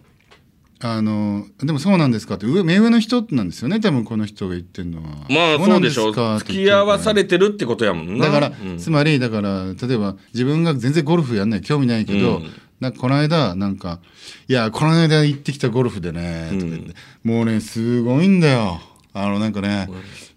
[0.82, 5.10] あのでもそうなんですかって上目上の人なんですよね多分この人が言ってるのは。
[5.30, 6.40] まあなそうんでしょう。
[6.40, 8.26] 付き合わされてるってことやもんな。
[8.26, 8.78] だから、うん。
[8.78, 12.50] つまりだから例えば自分が全然ゴルフやんない興味ないけど、うん。
[12.80, 14.00] なんかこの間なんか
[14.48, 18.80] 「いやこの間行ってきたゴルフでね」とか言って、もうねすごいんだよ
[19.12, 19.89] あのなんかね、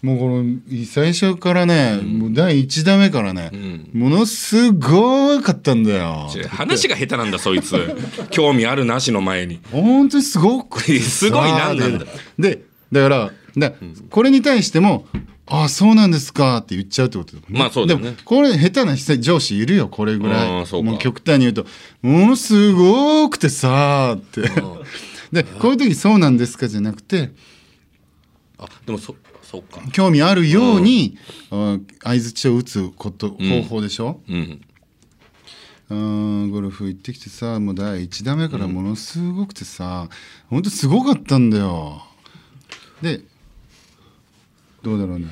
[0.02, 3.50] もうこの最初からね、もう第1打目からね、
[3.92, 6.30] ものすごかったんだよ。
[6.48, 7.74] 話が下手なんだそいつ。
[8.30, 9.60] 興味あるなしの前に。
[9.70, 10.98] 本当にすごくて。
[11.00, 12.06] すごいなんだ。
[12.38, 13.72] でだからだ
[14.10, 15.06] これに対しても
[15.46, 17.58] 「ああそうなんですか」って言っちゃうってことだもんね。
[17.58, 18.04] まあそうだよね。
[18.06, 20.48] でもこれ下手な上司いるよこれぐらい。
[20.82, 21.66] もう極端に言うと
[22.00, 24.50] 「ものすごくてさ」って。
[25.32, 27.30] でこういう時「そうなんですか」じゃなくて
[28.64, 29.80] あでもそそうか。
[29.92, 31.18] 興味あるように
[31.50, 34.60] あ相づちを打つこと方法でしょ、うん。
[35.90, 40.08] うんゴルフ行ってきてさもう第1打目からものすごくてさ、
[40.48, 42.02] ほんとすごかったんだよ。
[43.02, 43.20] で
[44.82, 45.26] どうだろうね。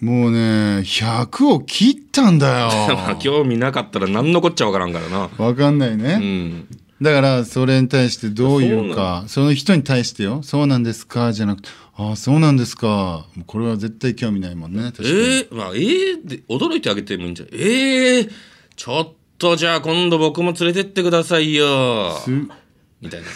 [0.00, 5.30] もうね100を切ったんだ まあよ興味なかったら何のこっちゃわからんからな。
[5.38, 6.68] わかんないね、うん
[7.04, 9.54] だからそれに対してどういうかその？
[9.54, 12.88] 人に対してよ「そうなんですか」じゃなくて「ああそうなんですか」
[13.36, 17.60] もうこれは絶対興味ないもんね確かに、えー、まあえー、で驚いてあげてもいいんじゃない？
[17.60, 18.30] えー、
[18.74, 22.18] ちょっとじゃあ今度僕も連れてってくださいよ。
[22.24, 23.26] すみたいな。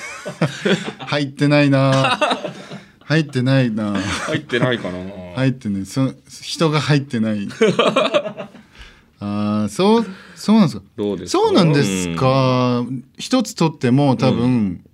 [1.07, 2.19] 入ってないな。
[3.05, 3.95] 入ってないな。
[4.01, 4.99] 入ってないかな。
[5.37, 5.87] 入ってない。
[5.87, 7.49] そ人が入ってない
[9.21, 10.85] ああそうそうなんですか？
[10.97, 11.43] どうですか？
[11.45, 12.85] そうなんですか、
[13.19, 14.85] 一つとっても多分、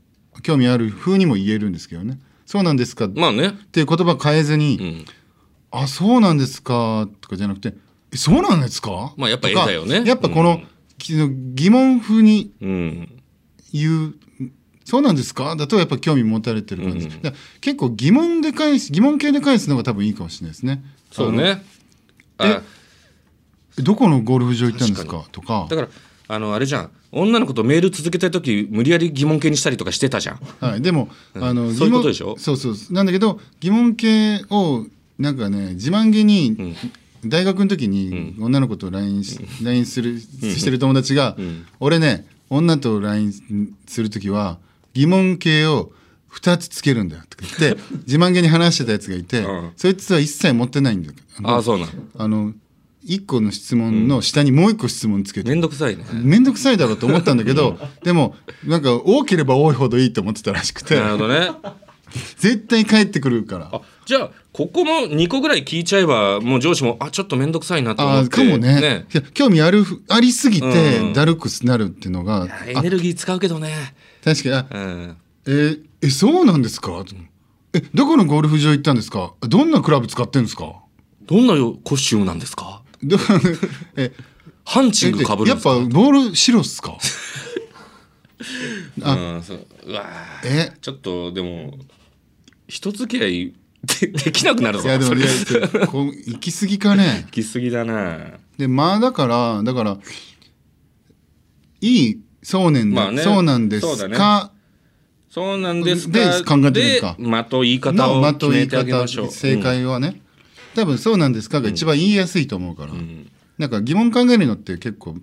[0.43, 2.19] 興味ある風にも言えるんですけどね。
[2.47, 3.07] そうなんですか？
[3.07, 3.53] っまあね。
[3.73, 5.05] ていう言葉変えずに、うん。
[5.71, 7.09] あそうなんですか？
[7.21, 7.75] とかじゃなくて
[8.13, 9.13] えそうなんですか？
[9.17, 10.03] まあやっぱ絵だよね。
[10.07, 10.63] やっぱこの、
[10.99, 11.15] き
[11.55, 13.09] 疑問風にうん。
[13.73, 14.15] 言う
[14.85, 15.57] そうなんですか？
[15.57, 20.85] だとやっぱ興味持たれてる感じ、だから結構疑問で返す疑問系で返すのが多分いいかもしれないですね。
[21.11, 21.65] そうね。
[22.39, 22.63] あ
[23.79, 25.25] どこのゴルフ場行ったんですか？
[25.33, 25.67] とか。
[25.69, 25.89] だから
[26.29, 26.91] あのあれじゃん。
[27.13, 30.41] 女の子とメール続けたい時無理やり疑問形にしたりとかしてたじゃん。
[30.61, 32.35] はい、でも、あのそういうことでしょ？
[32.39, 32.75] そうそう。
[32.91, 34.85] なんだけど疑問系を
[35.19, 36.75] なんかね自慢げに、
[37.25, 41.37] 大学の時に女の子と LINE し LINE するしてる友達が、
[41.79, 43.33] 俺ね女と LINE
[43.87, 44.59] する時は
[44.93, 45.93] 疑問系を
[46.33, 49.71] 2つつけるんだよとか言って 自慢げに話してたやつがいて、うん。
[49.77, 52.53] そいつは一切持ってないんだよあのああそうなのあの
[53.07, 55.49] 1個の質問の下にもう1個質問つけて。
[55.51, 56.05] めんどくさいね。
[56.13, 60.97] めんどくさいだろうと思ったんだけどでもなんか多ければ多いほどいいと思ってたらしくて。
[60.97, 61.51] なるほどね。
[62.39, 63.71] 絶対帰ってくるから。
[63.73, 68.31] あじゃあここも2個ぐらい聞いちゃえばもう上司もあちょっとめんどくさいなと思あって。
[68.31, 69.07] ーかもね。
[69.13, 71.13] いや興味あるありすぎてうん。
[71.13, 73.95] だるくなるっていうのが、エネルギー使うけどね。
[74.25, 75.17] 確かにあうん。
[75.47, 76.93] えーえそうなんですか?」
[77.75, 79.33] ええどこのゴルフ場行ったんですか？
[79.41, 80.75] どんなクラブ使ってんですか？
[81.27, 82.83] どんなコスチュームなんですか？
[83.05, 83.19] ど
[83.97, 84.13] え
[84.65, 86.97] ハンチングかぶるんやっですかぱボール白っすか？
[88.99, 89.67] うんそう。
[89.87, 90.49] うわー。
[90.49, 90.73] え？
[90.81, 91.79] ちょっとでも
[92.69, 93.55] 人付き合い
[94.01, 94.89] でできなくなるぞ。
[94.89, 97.27] いやでもいやこう行き過ぎかね？
[97.33, 98.19] 行き過ぎだな。
[98.59, 99.99] でまあだからだから
[101.81, 103.23] いいそうねんで、まあね。
[103.23, 104.51] そうなんですそうだか、
[105.31, 107.17] そうなんですかで考えてるか。
[107.19, 109.31] で的言い方をのまと言い決めてあげ方ましょう。
[109.31, 110.23] 正解はね、
[110.75, 112.93] 多分そうなんですかが一番言いやすいと思うから、
[113.59, 115.17] なんか疑問考えるのって結構、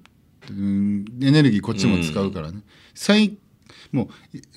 [0.50, 2.62] うん、エネルギーこっちも使うからね、
[2.94, 3.38] 最
[3.92, 4.10] も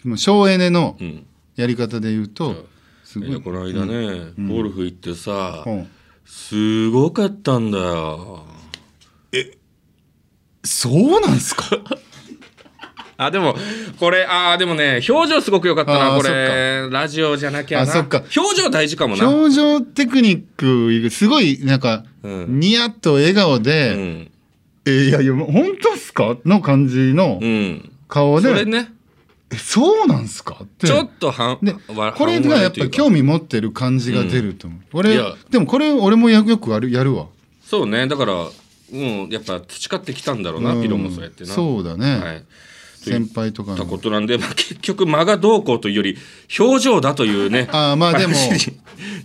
[0.04, 1.06] うもう省エネのうん。
[1.06, 1.26] うん
[1.56, 2.66] やり方で言うと、
[3.04, 3.40] すごい。
[3.40, 5.88] この間ね、ゴルフ行ってさ、うん。
[6.24, 8.44] すごかったんだよ。
[10.64, 11.64] そうなんすか？
[13.18, 13.56] あでも
[14.00, 16.88] これあーでもね表情すごく良かったなこれ。
[16.90, 17.82] ラジオじゃなきゃな。
[17.84, 18.24] あそっか。
[18.36, 19.28] 表情大事かもな。
[19.28, 20.42] 表情テクニッ
[21.04, 22.60] クすごいなんか、うん。
[22.60, 24.30] ニヤッと笑顔うで、ん。
[24.86, 26.36] えいやいや本当っすか？
[26.44, 27.90] の感じのうん。
[28.08, 28.92] 顔で、それね。
[29.52, 30.58] えそうなんすか？
[30.62, 30.86] って。
[30.88, 35.34] ちょっとはんでわこれがやっぱり興味味持ってる感じが出ると思う、俺いや。
[35.50, 37.26] でもこれ俺もやよくやるやるわ。
[37.64, 38.06] そうね。
[38.08, 38.34] だから
[38.92, 40.82] うんやっぱ培ってきたんだろうな、うん。
[40.82, 41.50] ピロもそうやってな。
[41.50, 42.42] そうだね、はい
[43.10, 43.86] 先輩とかたの。
[43.86, 46.16] ことなんで、まあ、結局間がどうこうというより
[46.58, 47.68] 表情だというね。
[47.72, 48.34] あーまあでも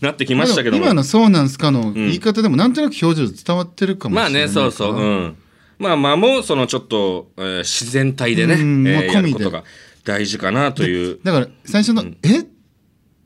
[0.02, 0.84] なってきましたけども。
[0.84, 5.36] 今の「そうなんすか」の言い方でもなんとなく表情伝わってるかもしれないまあねそうそううん。
[5.78, 9.50] まあ間もそのちょっと、えー自然体でね、うんまあえー込みで。
[10.06, 11.20] 大事かなという。
[11.24, 12.46] だから最初の「え？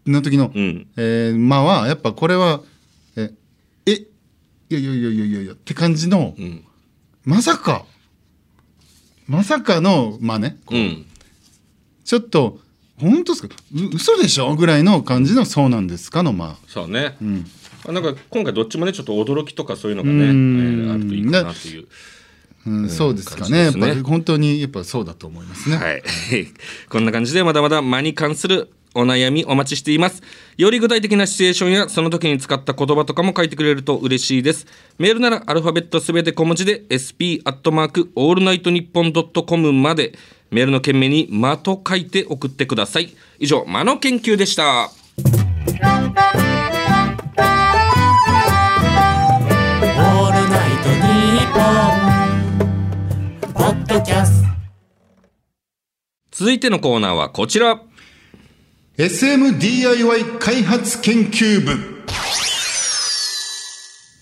[0.06, 2.62] の時のうん「えー間はやっぱこれは
[3.16, 3.32] 「え？
[3.86, 3.92] え？
[3.92, 4.06] い
[4.70, 6.62] やいやいやいやいやいや」って感じの、ん。
[7.26, 7.86] まさか
[9.28, 10.78] まさかのまあねこう。
[10.78, 11.06] うん。
[12.04, 12.60] ちょっと
[13.00, 13.56] 本当ですか？
[13.74, 14.56] う嘘でしょ？
[14.56, 17.40] ぐらいの感じの「そうなんですか」のまあそうね、ん。
[17.86, 20.36] まあなんか今回どっちもねちょっと驚きとかそういうのがね、えうん。
[20.90, 21.88] ーあるといいかなっていう。
[22.66, 23.52] うん、そうですかね。
[23.72, 23.88] ね。
[23.88, 25.76] やっぱ本当にやっぱそうだと思いますね。
[25.78, 26.04] はい。
[26.90, 30.22] こんな感じでまだまだ間に関するお悩みお待ちしています。
[30.58, 34.68] より具体的なシチュエーションやその時に使った言葉とかも書いてくれると嬉しいです。
[34.98, 40.14] メールならアルファベットすべて小文字で sp アットマークオールナイトニッポンドットコムまで
[40.52, 43.16] メールの件名に間と書いて送ってください。
[43.40, 44.92] 以上間の研究でした。
[45.16, 45.30] オー
[50.28, 54.50] ルナイトニッポン」ポッドキャスト
[56.32, 57.82] 続いてのコーナーはこちら。
[58.96, 62.06] SMDIY 開発研究部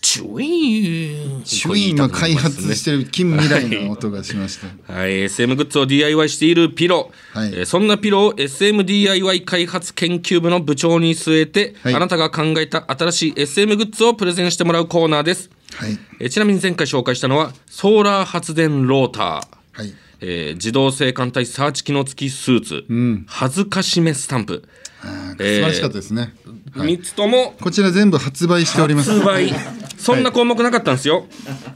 [0.01, 1.45] チュイーン。
[1.45, 4.93] シュインが開発してる近未来の音がしました。
[4.93, 15.99] はい、SM グッズを DIY しているピロ、はいえーそんなピロを SMDIY 開発研究部の部長に据えて、はいあなたが考えた新しい SM グッズをプレゼンしてもらうコーナーです、はい。
[16.21, 19.93] えーちなみに前回紹介したのはソーラー発電ローター、はい。
[20.21, 24.63] えー自動性艦隊サーチ機能付きスーツ、恥ずかしめスタンプ、
[25.01, 25.07] 素
[25.37, 26.21] 晴らしかったですね。
[26.21, 26.31] はい
[26.73, 29.11] 3つともこちら全部発売しております。
[29.11, 29.53] 発売
[29.97, 31.27] そんな項目なかったんですよ、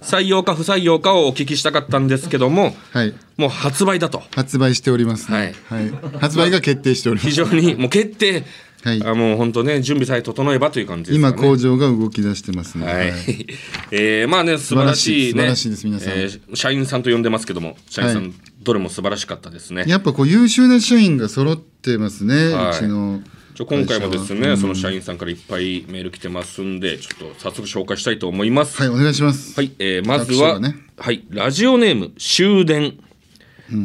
[0.02, 3.14] 採用か不採用かをお聞きしたかったんですけども、はい。
[3.38, 5.54] もう発売だと発売しております、ね。
[5.68, 5.92] はい。
[6.22, 7.30] 発売が決定しております。
[7.30, 8.46] 非常にもう決定、
[8.86, 11.36] はいあもう本当ね準備さえ整えばという感じですかね。
[11.38, 12.86] 今工場が動き出してますね。
[12.86, 13.14] はい、
[13.92, 18.34] えーまあね素晴らしいね素晴らしいです皆さんえー社員さんと呼んでますけども社員さん、はい
[18.66, 19.86] どれも素晴らしかったですね。
[19.88, 22.52] やっぱこう優秀な社員が揃ってますね。
[22.52, 23.22] はいうちの。
[23.54, 28.78] ちょ今回もですね、会社はその社員さんからいっぱいメール来てますんでちょっと早速紹介したいと思います。
[28.82, 29.54] はい、お願いします。
[29.56, 32.98] はい、えーまずは、ねはい、ラジオネーム終電、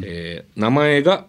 [0.02, 1.26] えー名前が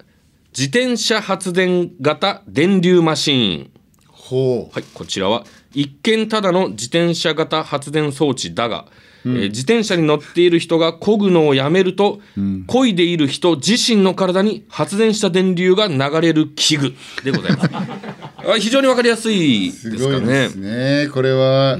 [0.57, 3.71] 自転車発電型電流マシーン。
[4.07, 4.73] ほう。
[4.73, 8.85] はい、こちらは一見ただの自転車型発電装置だが、
[9.25, 12.19] えー自転車に乗っている人が漕ぐのをやめると、
[12.67, 17.69] 漕いでいる人自身の体に発電した電流が流れる器具でございます。
[18.43, 20.55] あ非常にわかりやすいですすごいかねです。
[20.55, 21.09] ね。
[21.13, 21.77] これは、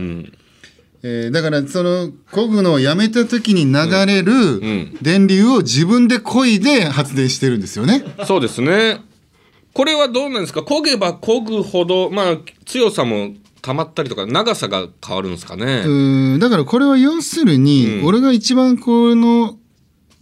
[1.03, 4.61] えーだからその漕ぐのをやめた時に流れる
[5.01, 8.03] 電流を自分で漕いで発電してるんですよね。
[8.25, 9.01] そうですね。
[9.73, 10.59] これはどうなんですか？
[10.61, 15.83] 漕げば漕ぐほど、まあ、強さも溜まったりとか、長さが変わるんですかね？
[15.85, 19.57] うんだからこれは要するに、俺が一番この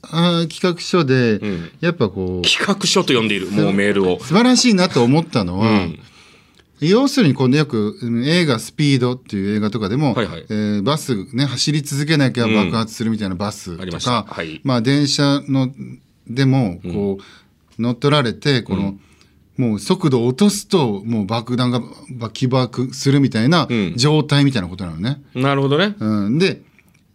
[0.02, 4.20] あー企画書で、んやっぱこう企画書と呼んでいる、もうメールを。
[4.22, 6.00] 素晴らしいなと思ったのは、うん
[6.82, 10.46] 要するにこのよくうん映画「スピード」っていう映画とかでも、はいはい。
[10.50, 14.24] えーバスね走り続けなきゃ爆発するみたいなバスとか、た。
[14.24, 14.62] はい。
[14.64, 15.72] まあ電車の
[16.28, 18.98] でもこう、乗っ取られてこの、
[19.58, 23.94] もう速度を落とすともう爆弾がば起爆するみたいなうん。
[23.96, 25.22] 状態みたいなことなのね。
[25.36, 25.96] なるほどね。
[26.00, 26.62] うん、で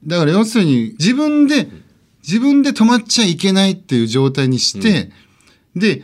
[0.07, 1.68] だから要するに自分で
[2.27, 5.11] 自分で止まっちゃいけないっていう状態にして、
[5.77, 6.03] で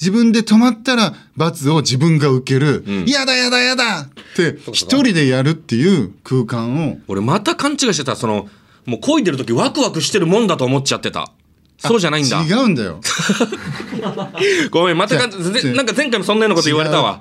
[0.00, 8.16] 自分で止まったら罰を自分が受ける「やだやだやだ!」って一人でやるっていう空間を俺また勘違いしてた。
[8.16, 8.48] その、
[8.86, 11.30] もう漕いでる時ワクワクしてるもんだと思っちゃってた。
[11.78, 12.42] そうじゃないんだ。
[12.42, 13.00] 違うんだよ。
[14.70, 17.20] ごめん、またかなんか前回もそんなようなこと言われたわ。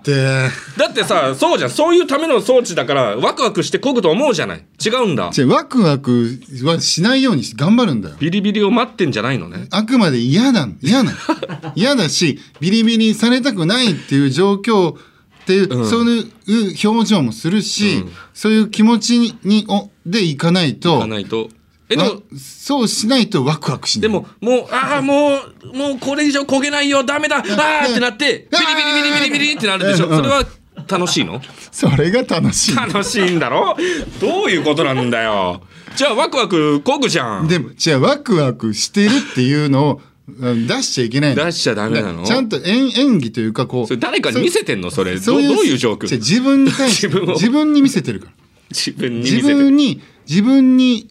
[0.77, 1.69] だってさ、そうじゃん。
[1.69, 4.63] そういうための装置だから、ワクワクして漕ぐと思うじゃない？
[4.83, 5.31] 違うんだ。
[5.47, 8.15] ワクワクはしないように頑張るんだよ。
[8.19, 9.67] ビリビリを待ってんじゃないのね。
[9.71, 11.13] あくまで嫌だ、嫌な。
[11.75, 14.97] 嫌だし、ビリビリされたくないっていう状況っ
[15.45, 21.49] ていう、そういう表情もするし、そういう気持ちに、おでいかないと、がないと。
[21.89, 24.02] え、でわも、そうしないとワクワクしない。
[24.04, 25.39] でも、もう、ああ、も
[25.74, 30.08] う、もうこれ以上焦げないよ、ダメだ、ああってなって、ビリビリビリビリビリってなるでしょ。
[30.08, 30.46] うんそれは
[30.88, 31.39] 楽しいの？
[31.72, 32.76] それが楽しい。
[32.76, 33.78] 楽しいんだろ？
[34.19, 35.62] どういうことなんだよ。
[35.96, 37.48] じゃあ、ワクワクこぐじゃん。
[37.48, 40.02] でも、違う、ワクワクしてるっていうのを
[40.39, 42.24] うん出しちゃいけないの出しちゃダメなの？
[42.26, 43.88] ちゃんと演演技というか、こう。
[43.88, 44.89] それ誰かに見せてんの？
[44.89, 45.15] それ。
[45.15, 48.32] どそういうどういう状況自分に対して、 自分を自分に見せてるから。
[48.72, 51.08] 自分に見自分に、自分に、ん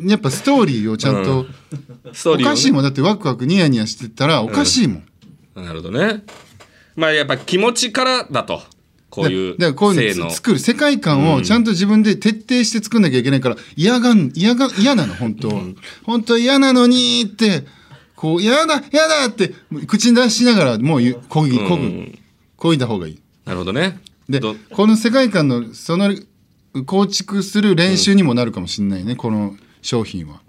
[0.00, 1.46] やっぱストーリーをちゃんと、
[2.32, 2.82] おかしいもん。
[2.82, 5.04] だってワクワクニヤニヤしてたらおかしいもん。
[5.54, 6.24] なるほどね。
[6.94, 8.62] まあ、やっぱ気持ちからだと。
[9.08, 15.62] こういうだからこういう性の作る世界観をちゃんと自分で徹底して作んなきゃいけないから嫌がん嫌が嫌なの本当は
[16.04, 17.64] 本当は嫌なのにって
[18.14, 19.54] こう嫌だ嫌だって
[19.86, 22.12] 口に出しながらもうこぎこぐ
[22.56, 24.00] こいだ方がいいなるほどね。
[24.28, 26.12] でどこの世界観のその
[26.84, 30.40] 構築する練習にもなるかもしれないね、この商品は。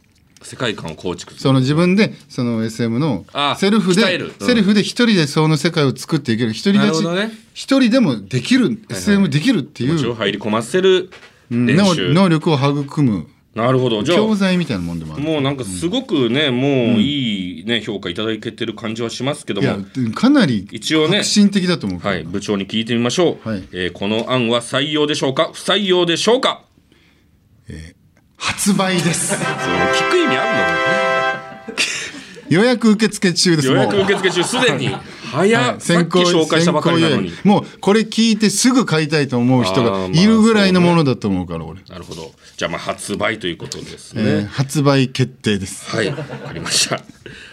[0.41, 1.33] 世界観を構築。
[1.33, 4.31] その自分でその SM のあセルフで、うん。
[4.45, 6.51] セルフで一人でその世界を作っていける。
[6.51, 7.31] 一人立ちね。
[7.53, 10.13] 一人でもできる SM できるっていう。
[10.13, 11.09] 入り込ませる
[11.51, 11.65] うん。
[11.65, 13.27] 能力を育む。
[13.55, 14.03] なるほど。
[14.03, 15.23] じゃあ、教材みたいなもんでもある。
[15.23, 20.11] もうなんかすごくね、もういいね、評価いただけてる感じはしますけどいやも。
[20.13, 21.99] かなり一応ね革新的だと思う。
[21.99, 23.63] はい、部長に聞いてみましょう、はい。
[23.71, 25.49] えーこの案は採用でしょうか？
[25.51, 26.61] 不採用でしょうか？
[28.37, 29.35] 発売です。
[29.35, 31.65] 聞く意味あ
[32.49, 33.67] 予約受付中です。
[33.67, 34.87] るの予約受付中すでに。
[34.87, 35.81] 早い。
[35.81, 37.31] さっき紹介したばかりなのに。
[37.31, 37.47] 先行予約。
[37.47, 42.31] もうこれ聞いてすぐ買いたいと思う人あがいるぐらいのものだと思うから俺、なるほど。
[42.55, 45.89] じゃあまあ発売ということですね、えー発売決定です。
[45.93, 46.07] はい。
[46.07, 47.01] わかりました。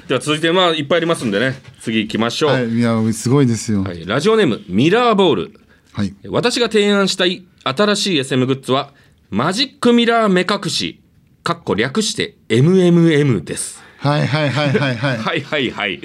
[0.06, 1.60] では続いてまあいっぱいありますんでね。
[1.80, 3.82] 次行きましょう、はい、いやすごいですよ。
[3.82, 4.06] はい。
[4.06, 5.60] ラジオネームミラーボール。
[5.92, 6.14] はい。
[6.28, 8.92] 私が提案したい新しい SM グッズは
[9.36, 11.02] マジックミラー目隠し
[11.42, 15.16] かっこ略して MMM ですはいはいはいはいはい。
[15.18, 16.00] はいはいはい。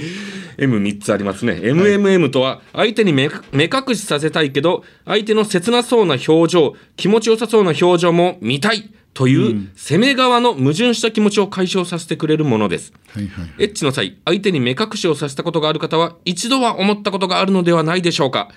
[0.57, 1.59] M3 つありますね。
[1.61, 12.93] MMM とは、相手に目目隠しさせたいけど、相手の切なそうな表情、気持ちよさそうな表情も見たいという、攻め側の矛盾した気持ちを解消させてくれるものです。
[13.13, 13.49] はいはい。
[13.59, 18.49] エッチの際、相手に目隠しをさせたことがある方は、一度は思ったことがあるのではないでしょうか。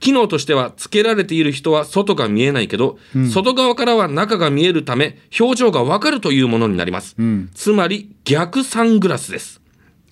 [0.00, 2.98] 機能としては、つけられている人は外が見えないけど、
[3.32, 7.16] 外側からは中が見えるため、表情がわかるというものになります。
[7.54, 9.60] つまり、逆サングラスです。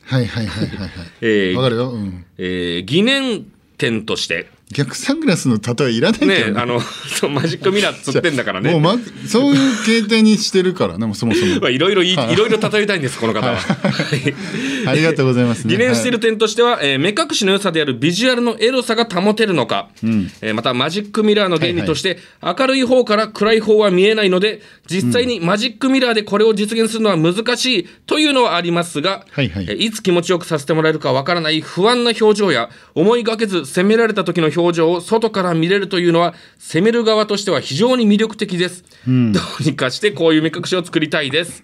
[0.02, 0.90] はいはいはいはいはい。
[1.22, 1.90] えーわかるよ。
[1.90, 2.24] うん。
[2.38, 3.46] えー疑念
[3.78, 8.72] 点として、逆サングラスの例えいらないけどね、あの、そうマジックミラーつってんだからね。
[8.72, 8.96] もうま
[9.28, 11.60] そういう形態にしてるからねもうそもそも。
[11.62, 12.08] まあいろいろい。
[12.08, 13.58] い、いろいろ例えたいんです、この方は。
[14.86, 15.72] ありがとうございます、ね。
[15.72, 19.88] 疑念している点としては、えー目隠しの良さであるビジュアルのエロさが保てるのか、
[20.40, 29.66] えーまたマジックミラーの原理として、明るい方から暗い方は見えないので実際にマジックミラーでこれを実現するのは難しいというのはありますが、はいはい。
[29.68, 39.12] えーいつ気持ちよくさせてもらえるかわからない不安な表情や思いがけず責められた時の表情を外から見れるというのは責める側としては非常に魅力的です、ど
[39.60, 41.62] うにかしてこういう目隠しを作りたいです。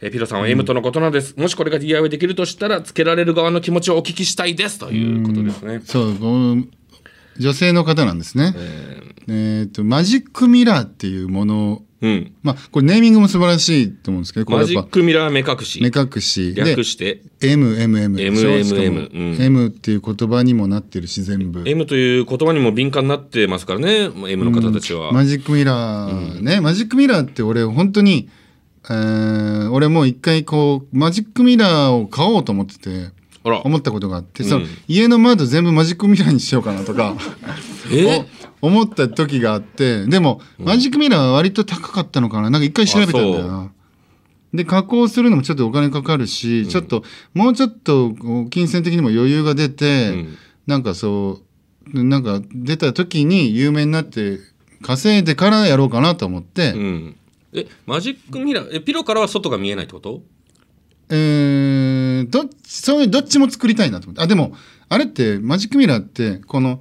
[0.00, 4.78] えーピロさんは M とのことなんです、もしこれが DIY できるとしたらつけられる側の気持ちをお聞きしたいです。
[4.78, 5.80] ということですね。
[5.84, 6.77] そう
[7.38, 8.54] 女性の方なんですね。
[9.28, 12.32] えっとマジックミラーっていうものをうん。
[12.42, 15.80] まあこれネーミングも素晴らしいと思うんですけどこれマジックミラー目隠し。
[15.82, 16.54] 目隠し。
[16.54, 17.22] で略して。
[17.40, 19.36] MMM でしょ MMM しかもうん。
[19.40, 21.64] M っていう言葉にもなってるし全部。
[21.66, 28.28] M という言葉にも敏感になってますからね M の方たちは、マジックミラーね、マジックミラーって俺本当に、
[28.84, 33.10] えー俺もう一回こうマジックミラーを買おうと思ってて
[33.44, 37.16] 思ったことがあって、その家の窓全部マジックミラーにしようかなとか
[38.60, 42.50] 思った時があってでも、マジックミラーは割と高かったのかな。
[42.50, 43.70] なんか一回調べたんだよな。
[44.52, 48.14] で加工するのもちょっとお金かかるし、ちょっともうちょっと
[48.50, 50.36] 金銭的にも余裕が出て、ん。
[50.66, 51.40] なんかそ
[51.94, 54.38] うなんか出た時に有名になって
[54.82, 57.16] 稼いでからやろうかなと思って、うん。
[57.52, 60.22] えマジックミラーえピロからは外が見えないってこと？
[61.10, 61.77] えー
[62.24, 64.22] どっちそういうどっちも作りたいなと思って。
[64.22, 64.54] あでも
[64.88, 66.80] あれってマジックミラーってこの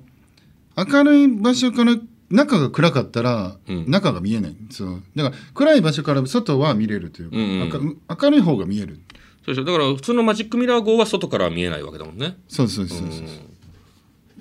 [0.75, 1.95] 明るい場所から
[2.29, 3.89] 中が暗かったらうん。
[3.89, 5.03] 中が見えない、そう。
[5.15, 7.97] だから暗い場所から外は見れるというか、うんうん。
[8.09, 8.99] 明明るい方が見える。
[9.45, 9.65] そうでしょ。
[9.65, 12.37] だから普通のマジックミラー号は外からは見えないわけだもんね。
[12.49, 13.27] そうそうそうそうそう。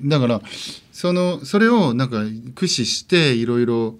[0.02, 0.42] だから
[0.92, 2.18] そのそれをなんか
[2.54, 3.98] 駆使していろいろ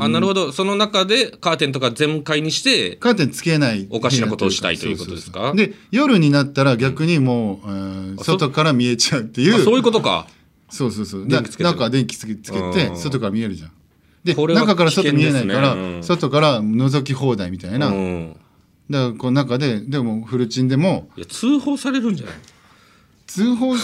[0.00, 0.52] あなるほど。
[0.52, 3.86] その中でカーテンとか全開にしてカーテンつけない。
[3.90, 5.52] おかしなことをしたいということですか？
[5.54, 9.56] で夜になったら逆にもう、えーあそ外から見えちゃうっていう。
[9.56, 10.26] あそういうことか。
[10.70, 11.26] そうそうそう。
[11.26, 11.76] 電気つけてる。
[11.76, 12.72] 中電気つけつけうん。
[12.72, 13.72] て外から見えるじゃん。
[14.24, 16.02] でこれは中から外見えないから、うん。
[16.02, 18.36] 外から覗き放題みたいな、うだかん
[18.90, 22.34] らこの中ででもフルチンでもいや通報されるんじゃない？
[23.26, 23.74] 通報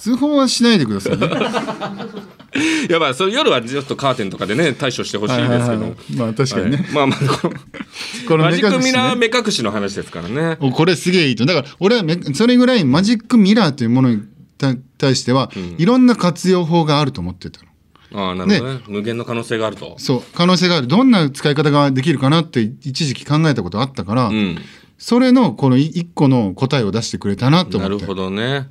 [0.00, 1.28] 通報はしないでくださいね。
[2.88, 5.94] いやまあそれ夜はちょっとカーテンとかでね対処してほしいですけど、はいはいはい。
[6.16, 6.86] まあ確かにね、はい。
[6.94, 7.54] まあまあこの
[8.26, 10.56] このマジックミラー目隠しの話ですからね。
[10.60, 11.44] おこれすげえいいと。
[11.44, 14.22] だから俺はめそれぐらいマジックミラーというものに
[14.56, 17.68] 対対しては、いろんな活用法があると思ってたの。
[18.12, 18.80] ああなるほどね。
[18.88, 19.96] 無限の可能性があると。
[19.98, 20.22] そう。
[20.34, 20.86] 可能性がある。
[20.88, 24.58] どんな使い方ができるかなって一時期考えたことあったから、うん。
[24.98, 27.94] それのこのい一個の答えを出してくれたなと思って。
[27.96, 28.68] なるほどね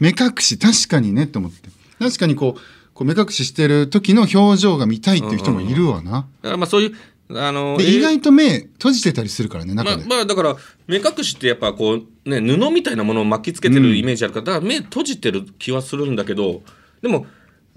[0.00, 1.70] 目隠し確かにねと思って。
[1.98, 2.60] 確かにこう
[2.94, 6.94] こう目隠ししてる時の表情が見たいっていう人もいるわな、だからまあそういう
[7.38, 16.62] あの意外と目閉じてたりするからねまあ中で、まあだから目隠しってやっぱこうね布みたいなものを巻きつけてるイメージあるから、だから目閉じてる気はするんだけど
[17.00, 17.26] でも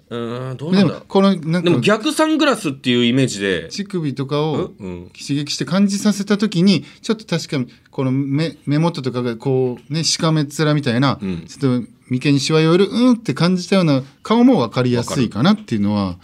[0.10, 3.70] うーんどうなんだでもこのなんかでも逆サングラスっていうイメージで。
[3.70, 11.46] 乳首とかをうん刺激して感じさせた時にちょっと確かにこの目目元とかがこうねしかめっ面みたいな、ん。
[11.48, 16.18] ちょっと眉間にしわ寄るうんって感じたような顔も分かりやすいかなっていうのは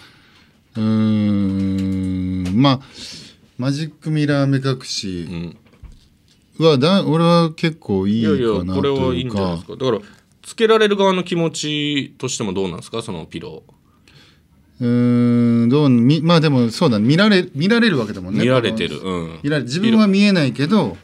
[0.76, 0.82] うー
[2.50, 2.80] んまあ
[3.58, 5.58] マジックミラー目隠うしん
[6.60, 9.74] はだ俺は結構いいいやいやかなこれはいいというんかじゃないですか。
[9.74, 10.00] だから
[10.44, 13.02] つけられる側の気持ちとしてもどうなんですか？
[13.02, 13.64] そのピロ
[14.80, 18.44] うーんどうみまあでもそうだ見られ見られるわけだもんーね。
[18.44, 19.00] 見られてる。
[19.00, 19.40] うん。
[19.44, 20.98] 見られ自分は見えないけど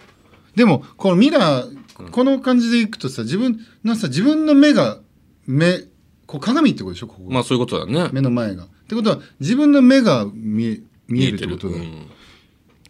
[0.55, 1.76] でもこのミラー
[2.11, 4.99] この感じでいくとさ自分のさ自分の目が
[5.45, 5.79] 目
[6.27, 8.09] こう鏡ってことでしょここ、まあそういうことだね。
[8.11, 8.65] 目の前が。
[8.65, 12.07] ってことは自分の目が見え見えるってことだ、うん。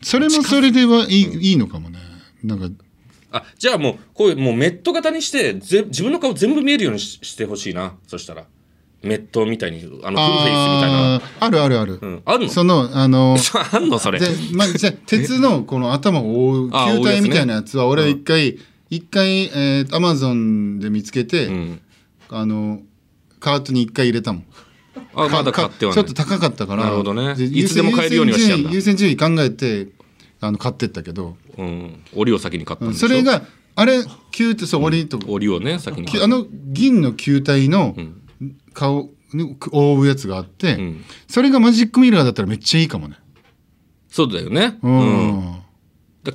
[0.02, 2.00] それもそれではいい,、いいのかもね。
[2.44, 2.68] なんか。
[3.32, 7.96] あじゃあもうこういうもうメット型にしてぜ自分の顔全部見えるようにししてほしいな。
[8.08, 8.46] そしたら。
[9.04, 11.22] メットみたいにあのフルフェイスみたいな。
[11.40, 12.22] あるあるある、うん。
[12.26, 12.50] あるの？
[12.50, 13.38] そのあの
[13.72, 14.20] あんのそれ。
[14.20, 18.58] で、まあ、じゃあ 鉄のこの頭を覆うあ球体みたいなやつは俺は一回
[18.90, 21.82] 一回えーアマゾンで見つけて、うん。
[22.30, 22.82] あの
[23.40, 24.46] カートに一回入れたもん。
[25.14, 26.84] あまだ買ってはちょっと高かったから。
[26.86, 27.36] なるほどね。
[27.36, 29.88] でいつでも買えるようにはしんだ優先順位考えて
[30.42, 32.04] あの買ってったけど、うん。
[32.14, 33.08] 檻を先に買ったんでしょ？
[33.08, 33.44] それが
[33.76, 37.96] あれ球ってそう折りと檻をね先にあの銀の球体の
[38.74, 41.06] 顔に覆うやつがあって、ん。
[41.28, 43.18] それがマジックミラーだったらめっちゃいいかもね。
[44.10, 44.80] そうだよね。
[44.82, 45.64] ううん。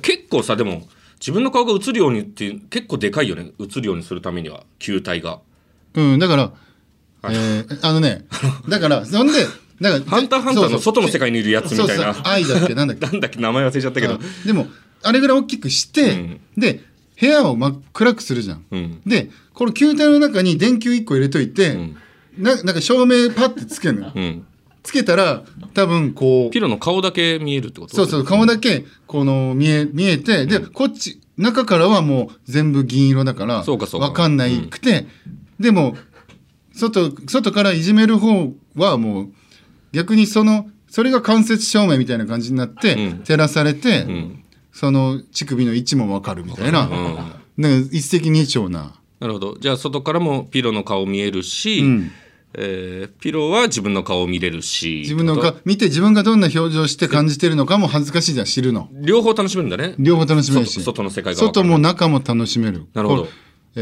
[0.01, 0.87] 結構さでも
[1.23, 3.53] 自分の顔が映るようにって結構でかいよね。
[3.57, 4.65] 映るようにするためには。
[4.77, 5.39] 球体が。
[5.93, 6.51] うん、だから、
[7.31, 8.25] えーあのね、
[8.67, 9.33] だから、そんで、
[9.79, 12.03] だから、ハンターハンターの外の世界にいるやつみたいな。
[12.03, 13.05] そうそう、愛だっけ、なんだっけ。
[13.07, 14.15] なんだっけ名前忘れちゃったけど。
[14.15, 14.67] あでも、
[15.01, 16.39] あれぐらい大きくして、うん。
[16.57, 16.83] で、
[17.21, 18.65] 部屋を真っ暗くするじゃん。
[18.69, 19.01] うん。
[19.05, 21.95] で、この球体の中に電球1個入れといて、ん。
[22.37, 24.11] ななんか照明パッてつけるのよ。
[24.13, 24.45] うん
[24.83, 27.95] つけたら、多分こうピ、ロの顔だけ見えるってこと？
[27.95, 34.07] そうそう、顔だけ、この、見え、見えて、で、こっち、中からはもう全部銀色だから、そうかそうか。
[34.07, 35.07] わかんないくて、
[35.59, 35.95] でも、
[36.75, 39.33] 外、外からいじめる方はもう、
[39.93, 43.17] 逆にその、それが間接照明みたいな感じになって、うん。
[43.23, 44.43] 照らされて、ん。
[44.71, 47.63] その乳首の位置もわかるみたいな、うん。
[47.63, 48.93] な一石二鳥な。
[49.19, 49.57] なるほど。
[49.59, 52.11] じゃあ外からもピロの顔見えるし、うん
[52.55, 58.81] えーピロは自分の顔見れるし自分の顔、見て自分がどんな表情して感じてるのかも恥ずかしいじゃん、知るの。
[58.83, 60.79] と両方楽しめるんだね両方楽しめるし。
[60.81, 62.85] 外外の世界が外も中も楽しめる。
[62.93, 63.27] なるほど
[63.75, 63.79] え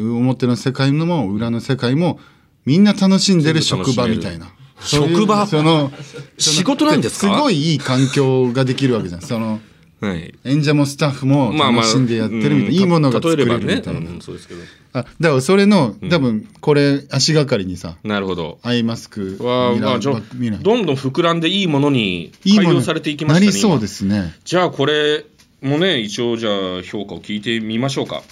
[0.00, 2.18] ー表の世界も裏の世界も
[2.64, 4.48] みんな楽しんでる職場みたいな。
[4.80, 5.46] 職場？
[5.46, 5.90] その
[6.38, 7.34] 仕事なんですか？
[7.34, 9.20] すごいいい環境ができるわけじゃん。
[9.22, 9.60] その
[10.00, 10.34] はい。
[10.44, 14.00] 演者もスタッフもまあまあ楽しんでやってるみたいな、うんいいものがた作れ例えればねるみたいな。
[14.00, 14.60] うんそうですけど。
[14.92, 18.58] あだからそれの多分これ足がかりにさ、なるほど。
[18.62, 24.34] アイマスクわあミラーまあどんどん膨らんでいいものに改良されていきましたねなりそう今ですね。
[24.44, 25.24] じゃあこれ
[25.62, 28.22] もね一応じゃあ評価を聞いてみましょうか。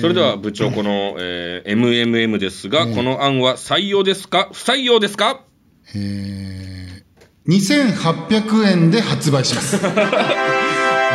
[0.00, 4.48] それでは部長この、えー MMM ですが、この案は採用ですか？
[4.52, 5.42] 不採用ですか？
[5.94, 9.76] えー、2800円で発売します。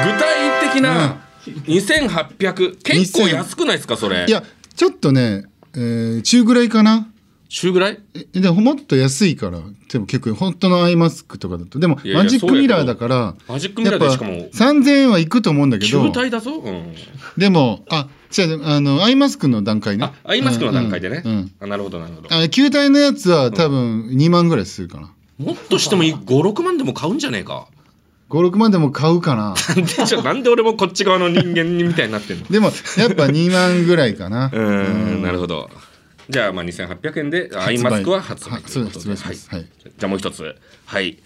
[0.03, 4.25] 具体的な2800結構安くないですかそれ？
[4.27, 4.43] いや、
[4.75, 7.07] ちょっとね、えー中ぐらいかな。
[7.49, 7.99] 週ぐらい？
[8.33, 11.79] えでももっと安いから、でも結構本当のアイマスクとかだと。
[11.79, 16.05] でもマジックミラーだから、マジックミラーでしかもやっぱ3000円はいくと思うんだけど。
[16.05, 16.93] 球、体だぞ、うん、
[17.37, 20.03] でも、あ、違う、あの、アイマスクの段階ね。
[20.03, 21.51] あアイマスクの段階でね、うんうん。
[21.61, 22.27] あなるほどなるほど。
[22.35, 25.13] あ球体のやつは多分2万ぐらいするかな。
[25.37, 27.67] もっとしてもいい56万でも買うんじゃねえか
[28.29, 29.55] 5、6万でも買うかな。
[29.75, 32.45] な んでじゃなんで俺もこっち側の人間みたいになってんの？
[32.47, 34.47] でも、やっぱ2万ぐらいかな。
[34.53, 35.21] うーん。
[35.21, 35.69] なるほど。
[36.29, 39.09] じゃあまあ2800円でアイマスクは発売はということで。
[39.09, 39.17] はい。
[39.17, 39.35] はい。
[39.35, 40.55] じゃあもう一つ。
[40.85, 41.17] はい、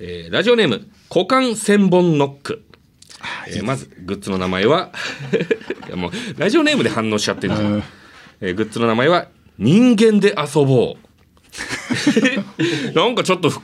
[0.00, 2.62] えーラジオネーム股間千本ノック。
[3.48, 4.90] えーまずグッズの名前は
[5.94, 7.82] もうラジオネームで反応しちゃってるじゃん、
[8.40, 9.26] えーグッズの名前は
[9.58, 12.37] 人間で遊ぼう
[12.94, 13.60] なんかちょっとふ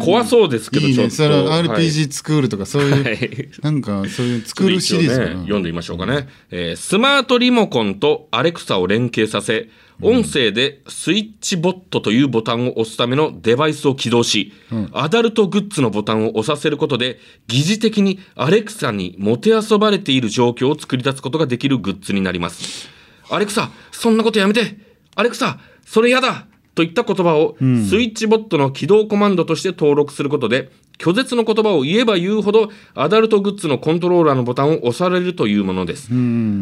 [0.00, 0.96] 怖そうですけどいいね。
[0.96, 1.14] ちょっと。
[1.14, 1.62] それはい。
[1.64, 3.48] RPG スクールとかそういう、はい。
[3.62, 9.68] なんかそういう作るシリーズね、読んでみましょうかね、えースマートリモコンとアレクサを連携させ
[10.00, 14.52] 音声でスイッチボットというボタンを押すためのデバイスを起動し、
[14.92, 17.18] アダルトグッズのボタンを押させることで
[17.48, 22.88] 疑似的にアレクサにもてあそばれている状況を作り出すことができるグッズになります。
[23.28, 24.88] アレクサそんなことやめて。
[25.16, 26.46] アレクサそれやだ
[26.78, 27.64] といった言葉をスイ
[28.04, 36.08] ッチボットの起動コマンドとして登録することで拒絶の言葉を言えば言うほどアダルトグッズのコントローラーのボタンを押されるというものです。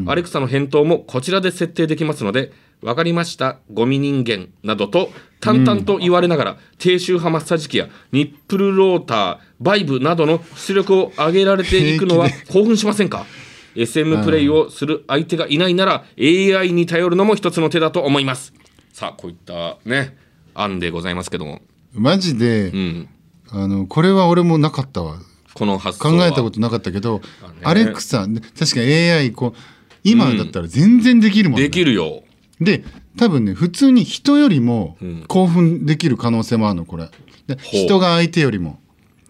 [0.09, 2.51] アレクサの返答もこちらで設定できますので
[2.81, 5.11] わかりましたゴミ人間などと
[5.41, 13.27] 淡々と言われながら低周波マッサージ機やニップルローターバイブなどの出力を上げられていくのは 平興奮しませんか
[13.75, 18.55] ？SM プレイをする相手がいないなら AI に頼るのも一つの手だと思います
[18.97, 20.17] さあこういったね
[20.55, 21.61] 案でございますけども、
[21.93, 23.09] マジで、うん、
[23.51, 25.19] あの、これは俺もなかったわ。
[25.53, 27.25] この発想考はえたことなかったけど、ね
[27.63, 29.59] アレクサ、で確かに AI、こう、
[30.03, 31.65] 今だったら全然できるもんね。
[31.65, 32.23] できるよ
[32.59, 32.85] で、
[33.19, 37.11] 多分ね、普通に人よりもん興奮できる可能性もあるの、これ。
[37.59, 38.81] 人が相手よりも。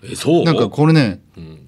[0.04, 0.44] えそう？
[0.44, 1.58] なんかこれね、ん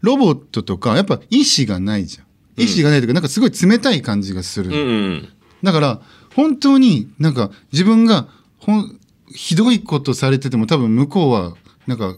[0.00, 2.26] ロボットとか、やっぱ意志がないじゃん。
[2.56, 4.70] 意志がないというか、なんかすごい冷たい感じがする。
[4.70, 5.28] うんうん
[5.62, 6.00] だから、
[6.34, 8.28] 本当になんか自分が
[8.58, 9.00] ほん
[9.34, 11.54] ひどいことされてても多分向こうは、
[11.86, 12.16] なんか、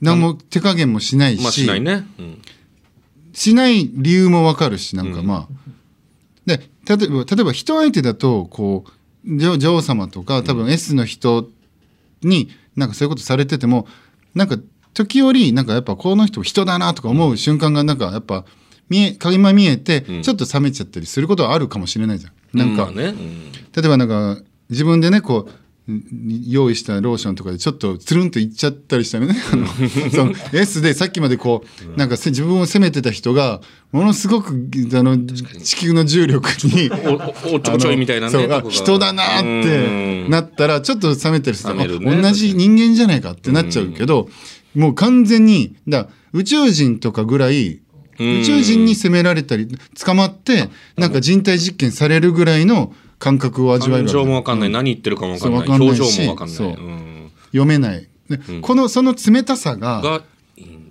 [0.00, 2.42] 何も手加減もしないし、まあしないね、うん、
[3.32, 5.70] しない理由もわかるし、なんかまあ。
[6.46, 11.50] で、例えば、例えば人相手だと、こう、女女王様とか、多分 S の人
[12.22, 13.86] に、なんかそういうことされてても、
[14.34, 14.56] なんか、
[14.94, 18.46] 時折、なんかやっぱこの人人だなとか思う瞬間が、なんかやっぱ、
[18.88, 22.32] 見え、垣間見えて、ちょっと冷めちゃったりすることはあるかもしれないじゃん。
[22.52, 23.52] なんか、まあね、うん。
[23.52, 24.38] 例えばなんか、
[24.68, 25.60] 自分でね、こう、
[26.46, 29.66] 用意したローションとかでちょっとつるんといっちゃったりしたらねあの
[30.10, 31.64] その S でさっきまでこ
[31.96, 41.84] うなんかせ自分を責めてた人がものすごくあの地球の重力におおちょこちょいみたいなね人だなってなったらちょっと冷めたりするね。
[41.84, 44.28] あ同じ人間じゃないかってなっちゃうけど、
[44.74, 47.80] もう完全にだ宇宙人とかぐらいうん
[48.20, 49.66] 宇宙人に責められたり
[50.04, 55.66] 捕まってなんか人体実験されるぐらいの感覚を味わえ感る情もわかんない、何言ってるかもわかんない。
[55.66, 56.68] んない表し情もわかんない、そう。
[56.68, 60.22] うん、読めない、でこのその冷たさが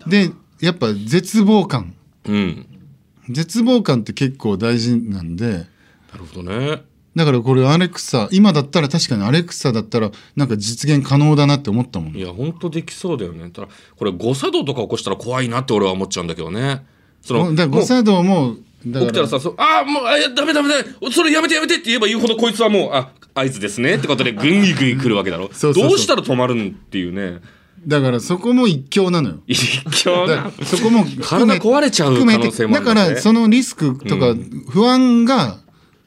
[0.07, 1.93] でやっぱ絶望感。
[2.25, 2.65] うん。
[3.29, 5.47] 絶望感って結構大事なんで。
[5.47, 6.81] なるほどね。
[7.15, 12.15] だからこれアレクサ今だったら確かにアレクサだったらなんか実現可能だなって思ったもん。
[12.15, 13.49] いや本当できそうだよね。
[13.49, 13.67] ただ
[13.97, 16.85] これ誤作動とか起こしたら怖いなって俺は思っちゃうんだけどね
[17.21, 23.95] そのだ誤作動も起きたらさ、そうああ、もう、あ、いやダメダメダメ、それやめてやめてって言えば言うほど、こいつはもう、あ、合図ですね。
[23.95, 25.49] ってことで、ぐんぎぐんぎ来るわけだろ。
[25.53, 27.39] そうどうしたら止まるんっていうね。
[27.85, 29.35] だからそこも一興なのよ。
[29.47, 34.35] 一興だかならそこも体壊れちゃう可能性もあるだんだねからそのリスクとか
[34.69, 35.59] 不安が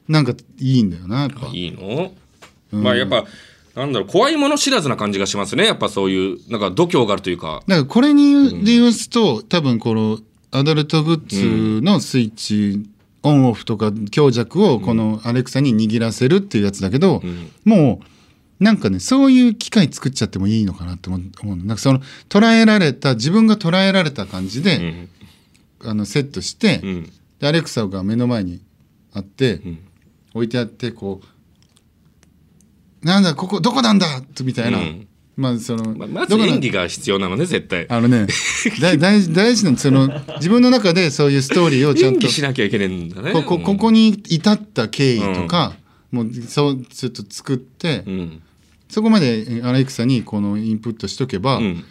[0.07, 1.47] なんかいいんだよなやっぱ。
[1.51, 2.11] いいの、
[2.71, 3.25] まあやっぱ、
[3.75, 5.65] なんだろう、怖いもの知らずな感じがしますね。
[5.65, 7.63] やっぱそういう、なんか度胸があるというか。
[7.67, 10.19] だからこれにで言うと、多分この
[10.53, 12.87] アダルトグッズのスイッチ、
[13.23, 17.23] オンオフとか強弱をこのアレクサに握らせるっていうやつだけど、
[17.65, 18.01] も
[18.59, 25.09] うなんかねそういう機械作っちゃってもいいのかなって思うなんかその捉えられた自分が捉えられた感じで、ん。
[25.85, 27.11] あのセットして、うん。
[27.39, 28.61] でアレクサが目の前に
[29.11, 29.79] あって、ん。
[30.35, 37.87] 置いてあってこう「なんだここどこなんだ!」みたいな、うんまあその、まあ、まず演技が必要なのね絶対。
[37.89, 38.27] あのね
[38.79, 43.31] 大事大事なその自分の中でそういうストーリーをちゃんとしなきゃいけないんだね。
[43.31, 45.73] ここここに至った経緯とか、
[46.11, 48.41] うん、もうそうちょっと作って、うん、
[48.89, 51.83] そこまでアレクサにこのインプットしとけば、うん、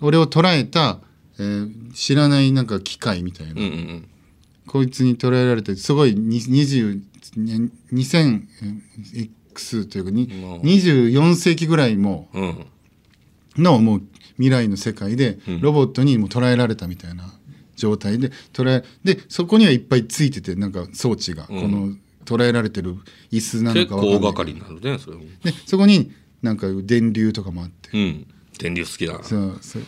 [0.00, 1.00] 俺を捉えた、
[1.38, 4.08] えー、知らないなんか機械みたいな、うんうん、
[4.66, 7.02] こいつに捉えられてすごい2020
[7.36, 12.28] 2000数というかに、24世紀ぐらいも、
[13.56, 14.02] のもう
[14.34, 17.32] 未来の世界で、ロボットにも捉えられたみたいな
[17.76, 21.94] 状態で、捉え、で、そこにはいっぱいついてて、なんか装置が、この、
[22.24, 22.96] 捉えられてる
[23.32, 24.54] 椅子なのか分かんない。
[24.54, 25.12] ねそ
[25.66, 28.26] そこになんか電流とかもあって、うん、
[28.58, 29.82] 電流好きだそうそう。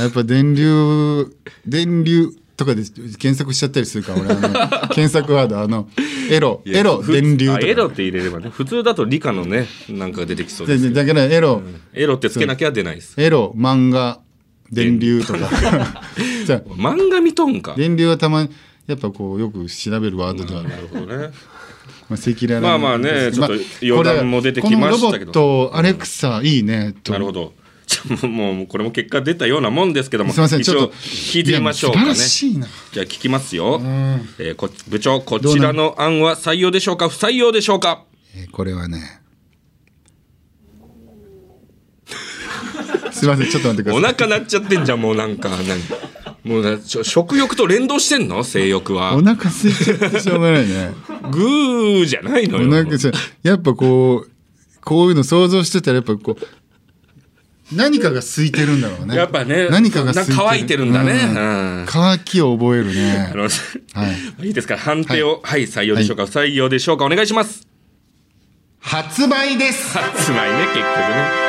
[0.00, 2.82] やっぱ電流電流とかで
[3.18, 5.88] 検索しちゃったりするか俺あ検索ワードあの
[6.30, 7.58] エロエロふ電流とか。
[7.64, 11.62] あエロって入れればね普通だと理科のねなんか出てきそうですけどでだからエロ、
[11.92, 13.20] エロってつけなきゃ出ないです。
[13.20, 14.20] エロ漫画
[14.70, 15.48] 電流とか。
[16.44, 16.60] じゃあ。
[16.70, 17.74] 漫画見とんか。
[17.76, 18.50] 電流はたまに
[18.86, 21.30] やっぱこうよく調べるワードではなるほどね。
[22.08, 25.32] まあ、赤裸々まあまあねちょっと余談も出てきましたけど。
[25.32, 27.12] このロボットアレクサいいねと。
[27.12, 27.54] なるほど
[27.86, 32.14] じゃあもうこれも結果出たようなもんですけどもすいません一応ちょっと聞いてみましょうかね。
[32.14, 37.08] じゃあ聞きますよ、えーこ部長こちらの案は採用でしょうか？
[37.08, 38.04] 不採用でしょうか？
[38.36, 39.20] えーこれはね。
[43.12, 44.14] すいませんちょっと待ってくだおさい。
[44.14, 45.64] 腹鳴っちゃってんじゃんもうなんか何
[46.44, 48.42] もうなちょ食欲と連動してんの？
[48.44, 49.14] 性欲は。
[49.14, 50.90] お腹空いちゃってしょうがないね。
[51.30, 53.12] グーじゃないのおよ腹じゃ
[53.42, 54.30] やっぱこう
[54.82, 56.46] こういうの想像してたらやっぱこう
[57.72, 59.16] 何かが空いてるんだろうね。
[59.16, 60.34] やっぱね何かが空いてる。
[60.34, 61.12] なんか乾いてるんだね。
[61.12, 61.78] うん。
[61.80, 61.86] うん。
[61.88, 63.32] 乾きを覚えるね。
[64.42, 64.46] い。
[64.48, 67.66] いいですか判定をはい、採用でしょうか、不採用でしょうかお願いします。
[68.80, 71.43] 発売です、つまりね結局ね、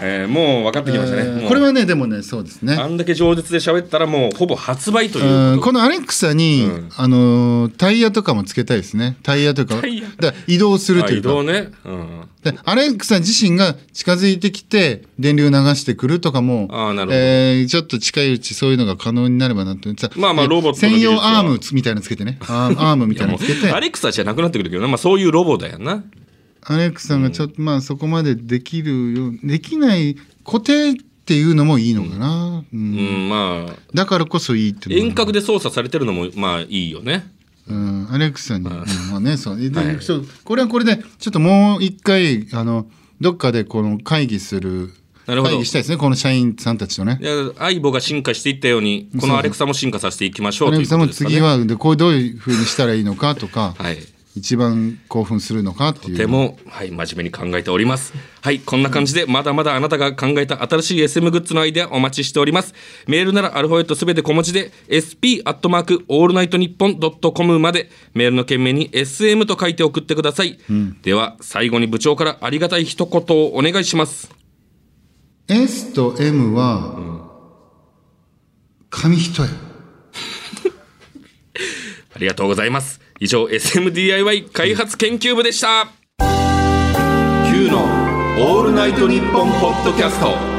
[0.00, 2.74] えーもう分かってきましたね、えーこれはねでもねそうですね。
[2.74, 6.88] あんだけ饒舌で喋ったらもうほぼ発売といううんこのアレクサに、うん。
[6.96, 9.16] あのータイヤとかもつけたいですね。
[9.22, 9.76] タイヤとか
[10.20, 11.28] だ移動するというか。
[11.28, 17.12] 動ね、うん、でアレクサ自身が近づいてきて電流流してくるとかもあーなるほど。
[17.14, 22.38] えーちょっと近いうちそういうのが可能になればなってさまあまあでロボット専用アームみたいなのつけてね。
[22.42, 23.70] アームみたいなのつけて。
[23.72, 26.02] アレクサじゃなくなってくるけどな、まあ、そういうロボだよな
[26.64, 30.94] アレクサがちょっと、まあそこまでできるようできない固定っ
[31.26, 32.80] ていうのもいいのかな、うん。
[32.80, 33.76] うんまあ。
[33.94, 37.26] だからこそいいって遠隔で操作されてるのもまあいいよね。
[37.66, 38.84] うん、アレクサに、うんま
[39.16, 39.98] あね、そう、ではい。
[40.44, 42.86] これはこれで、ちょっともう一回、あの、
[43.20, 44.92] どっかでこの会議する。
[45.26, 45.54] なるほど。
[45.54, 47.18] 会議したいですね、この社員さんたちとね。
[47.22, 47.24] い。
[47.24, 53.98] や相棒が進化していったようにこのアレクサも進化させていきましょううアレクサも次は、で、こうどういうふうにしたらいいのかとか、 はい
[54.36, 56.16] 一番興奮するのかっていう。
[56.16, 58.12] とても、はい、真面目に考えております。
[58.42, 62.74] はい、こんな感じで、まだまだあなたが考えた新しい SM グッズのアイデアお待ちしております。
[63.06, 70.58] メールならアルファベットすべて小文字で、sp アットマークオールナイトニッポンドットコムまで、メールの件名に SM と書いて送ってください。
[71.02, 74.32] では、最後に部長からありがたい一言をお願いします。
[75.46, 77.30] S と M は、
[78.90, 79.48] 紙一重。
[82.14, 83.03] ありがとうございます。
[83.20, 85.88] 以上、SMDIY 開発研究部でした。
[86.18, 87.84] Q の
[88.38, 90.54] オールナイトニッポンポッドキャスト。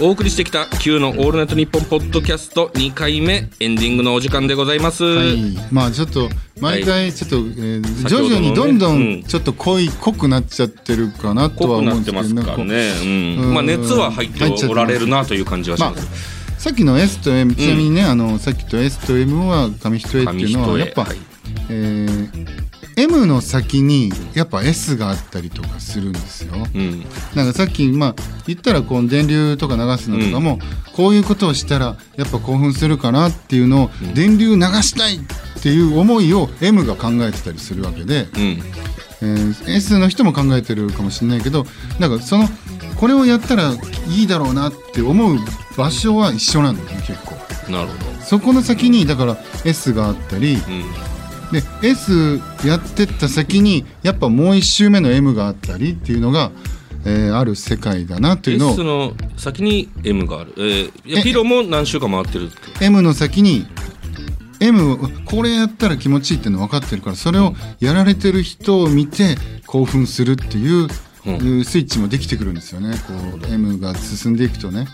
[0.00, 5.04] お送りしてきた Q のオールナイトニッポンポッドキャスト2回目エンディングのお時間でございます。
[5.04, 5.36] はい。
[5.72, 6.30] まあちょっと、
[6.60, 9.18] 毎回ちょっと、えー徐々にどんどうん。
[9.18, 12.22] んちょっと濃い、濃くなっちゃってるかなとは思うんですけど。
[12.28, 12.92] てますからね。
[13.02, 13.08] うん。
[13.44, 13.54] うん。
[13.54, 16.08] まあ熱は入っておられるなという感じはします。、
[16.58, 21.18] さっきの S と M、ちなみにね、あのさっきと S と M は紙一重っていうのはやっぱ、はい。
[21.70, 22.67] えー
[22.98, 26.54] M の先にやっぱ S があったりとかするんですよ。
[26.74, 27.04] うん。
[27.34, 28.14] なんかさっきまあ
[28.48, 30.58] 言ったらこの電流とか流すのとかも、
[30.96, 35.20] こういうことをしたらやっぱ興奮するかなっていうのを、電流流したいっ
[35.62, 38.62] ていう思いを M が考えてたりするわけで、うん。
[39.20, 41.66] えー S の人も考えてるかもしれないけど
[41.98, 42.46] なんかその
[42.96, 43.72] これをやったら
[44.08, 45.38] いいだろうなって思う
[45.76, 47.34] 場所は一緒なんだよね結構
[47.70, 48.20] なるほど。
[48.22, 51.17] そこの先にだから S があったりうん。
[51.52, 56.50] で S やってった先にやっぱもう一周目の M があったりっていうのが、
[57.04, 60.52] えーある世界だなというの S をの先に M がある。
[60.58, 62.50] えーいやえピロも何週間回ってる。
[62.80, 63.66] M の先に
[64.60, 69.36] M をこれやったら気持ちいいっていうの分かってるからそれをやられてる人を見て
[69.66, 70.88] 興奮するっていう
[71.26, 72.96] いうスイッチもできてくるんですよね。
[73.06, 73.12] こ
[73.48, 74.86] う M が進んでいくとね、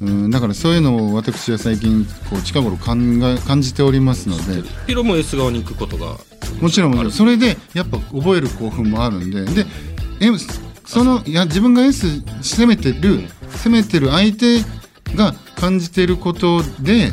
[0.00, 4.62] うん、だからそういうのを私は最近こう近頃感が感じておりますので。
[4.86, 6.16] ピロも S 側に行くことが
[6.60, 7.12] もちろんもちろん。
[7.12, 9.44] それでやっぱ覚える興奮もあるんで。
[9.44, 9.66] で
[10.20, 10.38] M
[10.84, 13.22] そのいや自分が S 攻めてる
[13.64, 14.60] 攻めてる相手
[15.14, 17.12] が感じてることで、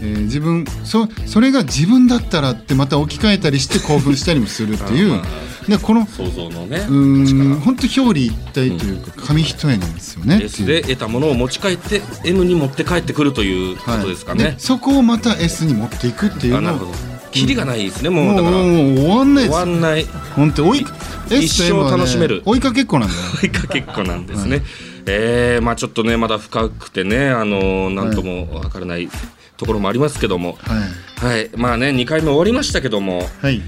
[0.00, 5.22] ー自分そそれが自分だったらってまた置き換えたりして興奮したりもするっていう
[5.68, 6.78] でこの想像のね。
[6.88, 10.40] うーん本当表裏一体というか紙一重なんですよね。
[10.42, 16.92] S で得たものを持ち帰って M に持って帰ってくるということですかね、でそこをまた S に持っていくっていうのをあなるほど。
[17.32, 18.50] キリがないですねもうだから。
[18.50, 18.64] もう
[18.96, 20.04] 終わんないで終わんない。
[20.34, 20.86] 本当追い
[21.30, 22.42] 一生楽しめる。
[22.46, 23.20] 追いかけっこなんだよ。
[23.42, 24.62] 追いかけっこなんですね、
[25.06, 29.08] えーまあちょっとねまだ深くてねあのなんともわからない
[29.56, 30.58] ところもありますけども。
[30.60, 31.26] はい。
[31.26, 31.50] はい。
[31.56, 33.22] まあね2回目終わりましたけども。
[33.40, 33.60] はい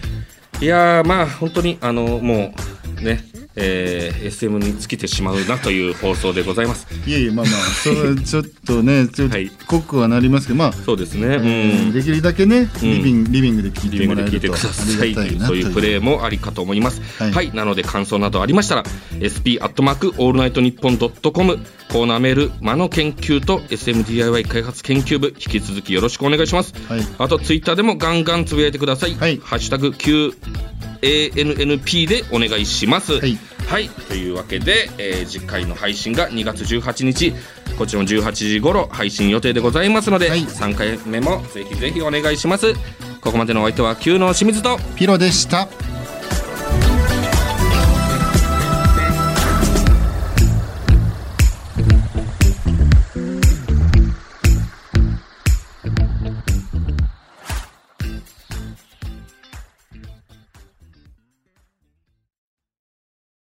[0.61, 2.53] いやーまあ本当にあのも
[3.01, 3.21] うね
[3.61, 6.87] えー SM に尽きてしまうなという放送でございます。
[7.07, 9.51] いえいえまあまあそうちょっとねちょっとはい。
[9.67, 11.27] 濃くはなりますけどまあ、そうですね。
[11.27, 11.45] えうん。
[11.91, 17.01] ーできるだけねリビングリビングで聞いてもらえるとで聞いてくださいというプレーもありかと思います。
[17.23, 17.49] は、はい。
[17.49, 18.85] いなので感想などありましたら
[19.21, 21.59] sp アットマークオールナイトニッポンドットコム
[21.91, 26.75] コーナーメール間の研究と SMDIY 開発研究部引き続きよろしくお願いします。
[26.89, 27.01] はい。
[27.19, 29.15] あとツイッターでもガンガンつぶやいてください。
[29.15, 29.41] はい。
[29.43, 33.15] ハッシュタグ QANNP でお願いします。
[33.15, 33.39] はい
[33.69, 37.35] はい、というわけで、えー次回の配信が2月18日。
[37.77, 40.41] こちらも18時頃配信予定でございますので、はい。
[40.41, 42.73] 3回目もぜひぜひお願いします。
[43.21, 45.69] ここまでのお相手は Q の清水とピロでした。